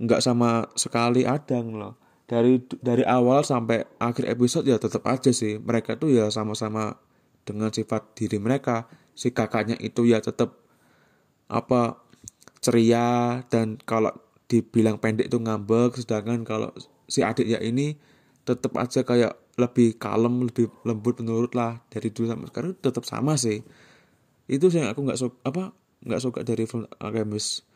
nggak 0.00 0.24
sama 0.24 0.64
sekali 0.72 1.28
ada 1.28 1.60
loh. 1.60 2.00
Dari 2.24 2.62
dari 2.80 3.04
awal 3.04 3.44
sampai 3.44 3.84
akhir 4.00 4.24
episode 4.24 4.64
ya 4.64 4.80
tetap 4.80 5.04
aja 5.04 5.34
sih. 5.34 5.60
Mereka 5.60 6.00
tuh 6.00 6.16
ya 6.16 6.32
sama-sama 6.32 6.96
dengan 7.44 7.72
sifat 7.72 8.14
diri 8.16 8.38
mereka 8.38 8.86
si 9.16 9.34
kakaknya 9.34 9.76
itu 9.80 10.06
ya 10.06 10.22
tetap 10.22 10.60
apa 11.50 12.00
ceria 12.62 13.40
dan 13.50 13.80
kalau 13.82 14.14
dibilang 14.46 14.98
pendek 14.98 15.30
itu 15.30 15.38
ngambek 15.40 15.98
sedangkan 15.98 16.42
kalau 16.46 16.70
si 17.10 17.22
adiknya 17.24 17.58
ini 17.62 17.98
tetap 18.46 18.74
aja 18.78 19.02
kayak 19.02 19.36
lebih 19.58 19.98
kalem 20.00 20.46
lebih 20.46 20.70
lembut 20.86 21.20
menurut 21.20 21.52
lah 21.52 21.82
dari 21.92 22.08
dulu 22.10 22.30
sampai 22.30 22.48
sekarang 22.48 22.72
tetap 22.78 23.04
sama 23.04 23.34
sih 23.36 23.62
itu 24.50 24.66
yang 24.72 24.90
aku 24.90 25.06
nggak 25.06 25.20
suka 25.20 25.36
apa 25.46 25.64
nggak 26.00 26.22
suka 26.22 26.40
dari 26.42 26.64
film 26.64 26.88
Alchemist 26.98 27.70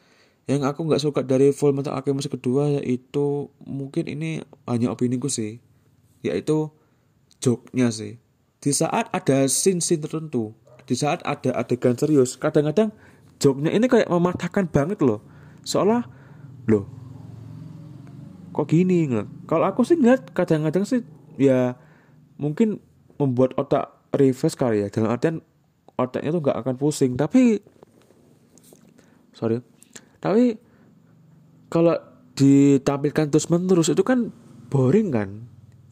yang 0.45 0.61
aku 0.69 0.85
nggak 0.85 1.01
suka 1.01 1.21
dari 1.25 1.57
Full 1.57 1.73
Metal 1.73 1.97
Alchemist 1.97 2.29
kedua 2.29 2.69
yaitu 2.81 3.49
mungkin 3.65 4.05
ini 4.05 4.45
hanya 4.69 4.93
opini 4.93 5.17
ku 5.17 5.33
sih, 5.33 5.57
yaitu 6.21 6.69
joke-nya 7.41 7.89
sih. 7.89 8.21
Di 8.65 8.73
saat 8.73 9.13
ada 9.13 9.45
scene-scene 9.45 10.01
tertentu 10.01 10.57
di 10.89 10.97
saat 10.97 11.21
ada 11.29 11.53
adegan 11.53 11.93
serius 12.01 12.41
kadang-kadang 12.41 12.89
joknya 13.37 13.69
ini 13.77 13.85
kayak 13.93 14.09
mematahkan 14.09 14.65
banget 14.73 15.05
loh. 15.05 15.21
Seolah 15.65 16.05
loh 16.65 16.89
kok 18.55 18.71
gini 18.71 19.05
kalau 19.45 19.69
aku 19.69 19.85
sih 19.85 20.01
ngeliat 20.01 20.33
kadang-kadang 20.33 20.89
sih 20.89 21.05
ya 21.37 21.77
mungkin 22.41 22.81
membuat 23.21 23.53
otak 23.61 23.93
reverse 24.17 24.57
kali 24.57 24.81
ya. 24.81 24.89
Dalam 24.89 25.13
artian 25.13 25.45
otaknya 26.01 26.33
tuh 26.33 26.41
nggak 26.41 26.59
akan 26.65 26.75
pusing. 26.81 27.21
Tapi 27.21 27.61
sorry 29.37 29.61
tapi 30.25 30.57
kalau 31.69 32.01
ditampilkan 32.33 33.29
terus 33.29 33.53
menerus 33.53 33.93
itu 33.93 34.01
kan 34.01 34.33
boring 34.73 35.13
kan? 35.13 35.29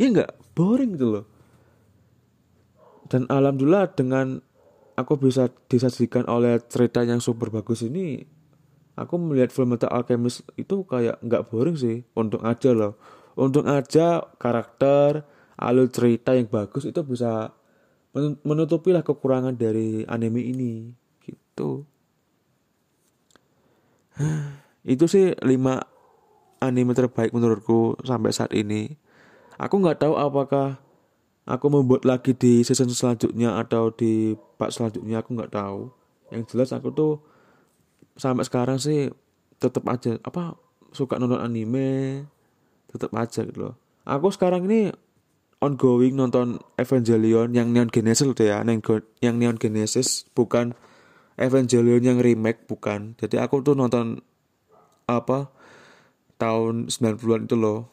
Iya 0.01 0.09
nggak? 0.09 0.33
Boring 0.57 0.97
gitu 0.97 1.21
loh 1.21 1.32
dan 3.13 3.29
alhamdulillah 3.29 3.93
dengan 3.93 4.41
aku 4.97 5.21
bisa 5.21 5.53
disajikan 5.69 6.25
oleh 6.25 6.57
cerita 6.65 7.05
yang 7.05 7.21
super 7.21 7.53
bagus 7.53 7.85
ini 7.85 8.25
aku 8.97 9.17
melihat 9.17 9.53
film 9.53 9.73
Metal 9.77 9.89
Alchemist 9.89 10.45
itu 10.57 10.85
kayak 10.85 11.21
nggak 11.25 11.49
boring 11.49 11.77
sih 11.77 12.05
untuk 12.17 12.45
aja 12.45 12.73
loh. 12.73 12.97
Untuk 13.33 13.65
aja 13.65 14.21
karakter 14.37 15.25
alur 15.57 15.89
cerita 15.89 16.37
yang 16.37 16.49
bagus 16.53 16.85
itu 16.85 17.01
bisa 17.01 17.57
menutupi 18.45 18.93
lah 18.93 19.01
kekurangan 19.01 19.57
dari 19.57 20.05
anime 20.05 20.45
ini 20.45 20.93
gitu. 21.25 21.89
Itu 24.85 25.09
sih 25.09 25.33
lima 25.47 25.81
anime 26.61 26.93
terbaik 26.93 27.33
menurutku 27.33 27.97
sampai 28.05 28.37
saat 28.37 28.53
ini. 28.53 28.93
Aku 29.57 29.81
nggak 29.81 30.05
tahu 30.05 30.19
apakah 30.19 30.82
aku 31.47 31.67
membuat 31.71 32.07
lagi 32.07 32.35
di 32.37 32.63
season 32.63 32.91
selanjutnya 32.91 33.59
atau 33.59 33.91
di 33.91 34.39
part 34.59 34.71
selanjutnya 34.71 35.23
aku 35.23 35.35
nggak 35.35 35.53
tahu. 35.53 35.91
Yang 36.31 36.43
jelas 36.55 36.71
aku 36.73 36.89
tuh 36.95 37.13
sampai 38.15 38.45
sekarang 38.47 38.79
sih 38.79 39.11
tetap 39.59 39.87
aja 39.89 40.19
apa 40.23 40.59
suka 40.93 41.17
nonton 41.17 41.41
anime 41.41 42.25
tetap 42.91 43.11
aja 43.17 43.43
gitu 43.43 43.71
loh. 43.71 43.75
Aku 44.05 44.29
sekarang 44.29 44.69
ini 44.69 44.93
ongoing 45.63 46.19
nonton 46.19 46.59
Evangelion 46.75 47.55
yang 47.55 47.71
Neon 47.71 47.89
Genesis 47.89 48.27
loh 48.27 48.37
ya 48.37 48.61
yang 49.23 49.35
Neon 49.39 49.57
Genesis 49.57 50.27
bukan 50.35 50.75
Evangelion 51.39 52.03
yang 52.03 52.19
remake 52.21 52.69
bukan. 52.69 53.17
Jadi 53.17 53.41
aku 53.41 53.65
tuh 53.65 53.73
nonton 53.79 54.21
apa 55.09 55.49
tahun 56.37 56.91
90-an 56.91 57.47
itu 57.47 57.57
loh. 57.57 57.89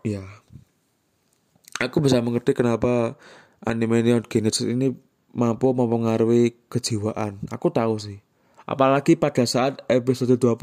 Ya 0.00 0.24
aku 1.80 2.04
bisa 2.04 2.20
mengerti 2.20 2.52
kenapa 2.52 3.16
anime 3.64 4.04
Neon 4.04 4.24
Genesis 4.28 4.68
ini 4.68 4.92
mampu 5.32 5.72
mempengaruhi 5.72 6.68
kejiwaan. 6.68 7.40
Aku 7.48 7.72
tahu 7.72 7.96
sih. 7.96 8.20
Apalagi 8.68 9.16
pada 9.16 9.42
saat 9.48 9.82
episode 9.88 10.36
20 10.36 10.60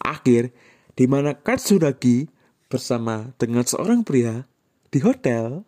akhir 0.00 0.54
di 0.94 1.04
mana 1.10 1.34
Katsuragi 1.34 2.30
bersama 2.70 3.34
dengan 3.36 3.66
seorang 3.66 4.06
pria 4.06 4.46
di 4.88 5.02
hotel 5.02 5.66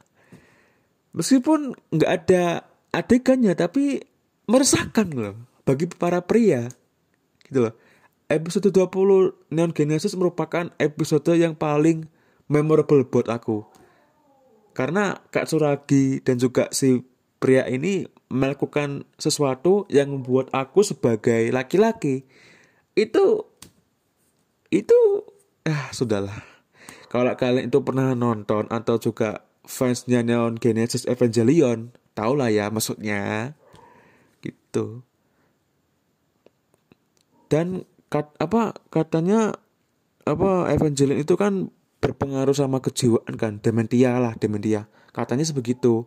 meskipun 1.12 1.74
nggak 1.92 2.12
ada 2.22 2.64
adegannya 2.94 3.52
tapi 3.58 4.00
meresahkan 4.46 5.10
loh 5.10 5.36
bagi 5.66 5.90
para 5.90 6.22
pria. 6.22 6.70
Gitu 7.42 7.66
loh. 7.66 7.74
Episode 8.26 8.74
20 8.74 9.54
Neon 9.54 9.70
Genesis 9.70 10.18
merupakan 10.18 10.70
episode 10.82 11.30
yang 11.38 11.54
paling 11.54 12.10
memorable 12.50 13.06
buat 13.06 13.30
aku 13.30 13.66
karena 14.76 15.24
Kak 15.32 15.48
Suragi 15.48 16.20
dan 16.20 16.36
juga 16.36 16.68
si 16.68 17.00
pria 17.40 17.64
ini 17.64 18.04
melakukan 18.28 19.08
sesuatu 19.16 19.88
yang 19.88 20.12
membuat 20.12 20.52
aku 20.52 20.84
sebagai 20.84 21.48
laki-laki. 21.48 22.28
Itu 22.92 23.48
itu 24.68 25.24
ah 25.64 25.88
sudahlah. 25.96 26.44
Kalau 27.08 27.32
kalian 27.32 27.72
itu 27.72 27.80
pernah 27.80 28.12
nonton 28.12 28.68
atau 28.68 29.00
juga 29.00 29.48
fansnya 29.64 30.20
Neon 30.20 30.60
Genesis 30.60 31.08
Evangelion 31.08 31.96
tau 32.12 32.36
lah 32.36 32.52
ya 32.52 32.68
maksudnya. 32.68 33.56
Gitu. 34.44 35.00
Dan 37.48 37.88
kat, 38.12 38.28
apa 38.36 38.76
katanya 38.92 39.56
apa 40.28 40.68
Evangelion 40.68 41.24
itu 41.24 41.32
kan 41.40 41.72
berpengaruh 42.00 42.54
sama 42.56 42.84
kejiwaan 42.84 43.34
kan? 43.36 43.58
Dementia 43.62 44.16
lah 44.20 44.36
dementia 44.36 44.90
katanya 45.16 45.48
sebegitu 45.48 46.04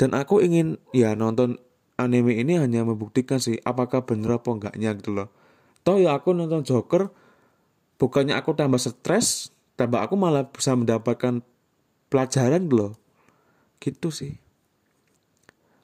dan 0.00 0.16
aku 0.16 0.40
ingin 0.40 0.80
ya 0.96 1.12
nonton 1.12 1.60
anime 2.00 2.38
ini 2.40 2.56
hanya 2.56 2.86
membuktikan 2.86 3.36
sih 3.36 3.60
apakah 3.60 4.08
bener 4.08 4.40
apa 4.40 4.48
enggaknya 4.48 4.96
gitu 4.96 5.12
loh. 5.12 5.28
Toh 5.84 6.00
ya 6.00 6.16
aku 6.16 6.32
nonton 6.32 6.64
Joker 6.64 7.12
bukannya 8.00 8.32
aku 8.38 8.56
tambah 8.56 8.80
stres 8.80 9.52
tambah 9.76 10.00
aku 10.00 10.16
malah 10.16 10.48
bisa 10.48 10.72
mendapatkan 10.72 11.44
pelajaran 12.08 12.64
gitu 12.64 12.74
loh. 12.78 12.92
Gitu 13.82 14.08
sih. 14.08 14.32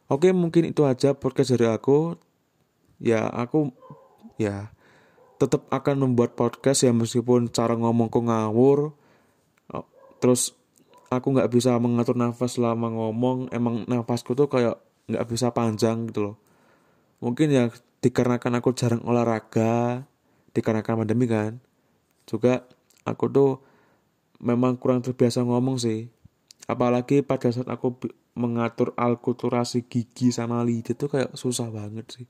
Oke 0.09 0.33
mungkin 0.33 0.71
itu 0.73 0.89
aja 0.89 1.13
podcast 1.13 1.53
dari 1.53 1.69
aku. 1.69 2.17
Ya 3.03 3.29
aku 3.29 3.75
ya 4.41 4.73
tetap 5.37 5.67
akan 5.69 6.09
membuat 6.09 6.39
podcast 6.39 6.87
ya 6.87 6.95
meskipun 6.95 7.51
cara 7.51 7.75
ngomongku 7.75 8.23
ngawur 8.25 8.95
terus 10.25 10.57
aku 11.13 11.37
nggak 11.37 11.53
bisa 11.53 11.77
mengatur 11.77 12.17
nafas 12.17 12.57
selama 12.57 12.89
ngomong. 12.89 13.53
Emang 13.53 13.85
nafasku 13.85 14.33
tuh 14.33 14.49
kayak 14.49 14.81
nggak 15.05 15.27
bisa 15.29 15.53
panjang 15.53 16.09
gitu 16.09 16.33
loh. 16.33 16.37
Mungkin 17.21 17.53
ya 17.53 17.69
dikarenakan 18.01 18.65
aku 18.65 18.73
jarang 18.73 19.05
olahraga 19.05 20.09
dikarenakan 20.57 21.05
pandemi 21.05 21.29
kan. 21.29 21.61
Juga 22.25 22.65
aku 23.05 23.29
tuh 23.29 23.51
memang 24.41 24.81
kurang 24.81 25.05
terbiasa 25.05 25.45
ngomong 25.45 25.77
sih. 25.77 26.09
Apalagi 26.65 27.21
pada 27.21 27.53
saat 27.53 27.69
aku 27.69 28.01
mengatur 28.33 28.97
alkulturasi 28.97 29.85
gigi 29.85 30.33
sama 30.33 30.65
lidah 30.65 30.97
tuh 30.97 31.13
kayak 31.13 31.37
susah 31.37 31.69
banget 31.69 32.09
sih. 32.09 32.27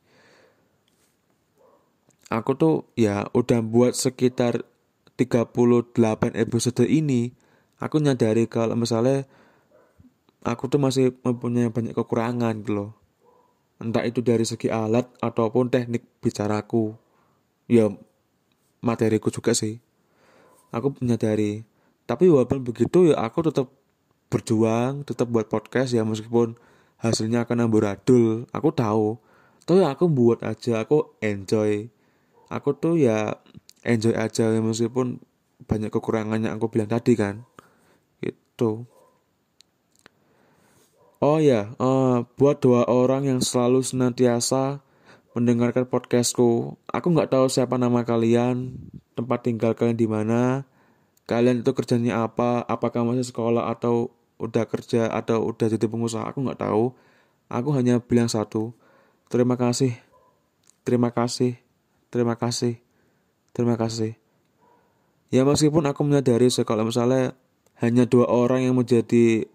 Aku 2.35 2.59
tuh 2.59 2.91
ya 2.99 3.31
udah 3.31 3.63
buat 3.63 3.95
sekitar 3.95 4.67
38 5.15 5.55
episode 6.35 6.83
ini 6.91 7.44
aku 7.85 8.01
nyadari 8.01 8.49
kalau 8.49 8.73
misalnya 8.73 9.29
aku 10.41 10.73
tuh 10.73 10.81
masih 10.81 11.13
mempunyai 11.21 11.69
banyak 11.69 11.93
kekurangan 11.93 12.65
gitu 12.65 12.73
loh. 12.73 12.91
Entah 13.77 14.09
itu 14.09 14.25
dari 14.25 14.49
segi 14.49 14.73
alat 14.73 15.05
ataupun 15.21 15.69
teknik 15.69 16.09
bicaraku. 16.25 16.97
Ya 17.69 17.93
materiku 18.81 19.29
juga 19.29 19.53
sih. 19.53 19.85
Aku 20.73 20.97
menyadari. 20.97 21.69
Tapi 22.09 22.33
walaupun 22.33 22.65
begitu 22.65 23.13
ya 23.13 23.21
aku 23.21 23.45
tetap 23.45 23.69
berjuang 24.33 25.07
tetap 25.07 25.31
buat 25.31 25.47
podcast 25.47 25.95
ya 25.95 26.03
meskipun 26.03 26.57
hasilnya 27.01 27.45
akan 27.45 27.69
amburadul. 27.69 28.49
Aku 28.57 28.73
tahu. 28.73 29.21
Ya 29.69 29.93
aku 29.93 30.09
buat 30.09 30.41
aja 30.45 30.85
aku 30.85 31.17
enjoy. 31.21 31.89
Aku 32.49 32.77
tuh 32.77 33.01
ya 33.01 33.41
enjoy 33.85 34.17
aja 34.17 34.49
ya 34.53 34.61
meskipun 34.61 35.21
banyak 35.65 35.89
kekurangannya 35.89 36.53
aku 36.53 36.69
bilang 36.69 36.93
tadi 36.93 37.17
kan 37.17 37.49
gitu 38.55 38.87
oh 41.19 41.39
ya 41.43 41.75
uh, 41.83 42.23
buat 42.39 42.63
dua 42.63 42.87
orang 42.87 43.27
yang 43.27 43.43
selalu 43.43 43.83
senantiasa 43.83 44.79
mendengarkan 45.35 45.91
podcastku 45.91 46.79
aku 46.87 47.07
nggak 47.11 47.35
tahu 47.35 47.51
siapa 47.51 47.75
nama 47.75 48.07
kalian 48.07 48.79
tempat 49.19 49.43
tinggal 49.43 49.75
kalian 49.75 49.99
di 49.99 50.07
mana 50.07 50.63
kalian 51.27 51.67
itu 51.67 51.75
kerjanya 51.75 52.23
apa 52.23 52.63
apakah 52.63 53.03
masih 53.03 53.27
sekolah 53.27 53.67
atau 53.75 54.15
udah 54.39 54.65
kerja 54.67 55.09
atau 55.09 55.47
udah 55.47 55.67
jadi 55.71 55.87
pengusaha 55.87 56.27
aku 56.27 56.43
nggak 56.45 56.61
tahu. 56.61 56.93
Aku 57.49 57.69
hanya 57.77 58.01
bilang 58.01 58.29
satu 58.29 58.73
terima 59.29 59.57
kasih 59.57 59.97
terima 60.85 61.13
kasih 61.13 61.61
terima 62.09 62.35
kasih 62.37 62.81
terima 63.53 63.77
kasih. 63.79 64.17
Ya 65.33 65.43
meskipun 65.43 65.85
aku 65.89 66.05
menyadari 66.07 66.47
kalau 66.63 66.87
misalnya 66.87 67.35
hanya 67.83 68.07
dua 68.07 68.31
orang 68.31 68.63
yang 68.67 68.79
menjadi 68.79 69.47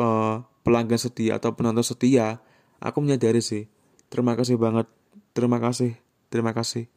uh, 0.00 0.44
pelanggan 0.64 0.96
setia 0.96 1.36
atau 1.36 1.52
penonton 1.52 1.84
setia, 1.84 2.40
aku 2.80 3.04
menyadari 3.04 3.44
sih. 3.44 3.68
Terima 4.08 4.32
kasih 4.38 4.56
banget. 4.56 4.88
Terima 5.36 5.60
kasih. 5.60 5.98
Terima 6.32 6.56
kasih. 6.56 6.88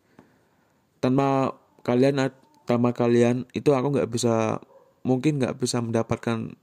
Tanpa 1.04 1.58
kalian, 1.84 2.32
tanpa 2.64 2.96
kalian 2.96 3.46
itu 3.52 3.76
aku 3.76 3.94
nggak 3.94 4.10
bisa, 4.10 4.64
mungkin 5.04 5.38
nggak 5.44 5.60
bisa 5.60 5.84
mendapatkan 5.84 6.56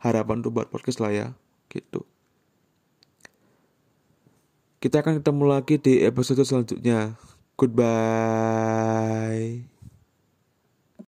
harapan 0.00 0.40
untuk 0.40 0.56
buat 0.56 0.72
podcast 0.72 0.98
lah 1.04 1.12
ya, 1.12 1.28
gitu. 1.68 2.08
Kita 4.80 5.04
akan 5.04 5.20
ketemu 5.20 5.44
lagi 5.44 5.76
di 5.76 6.00
episode 6.00 6.40
selanjutnya. 6.40 7.20
Goodbye. 7.60 7.90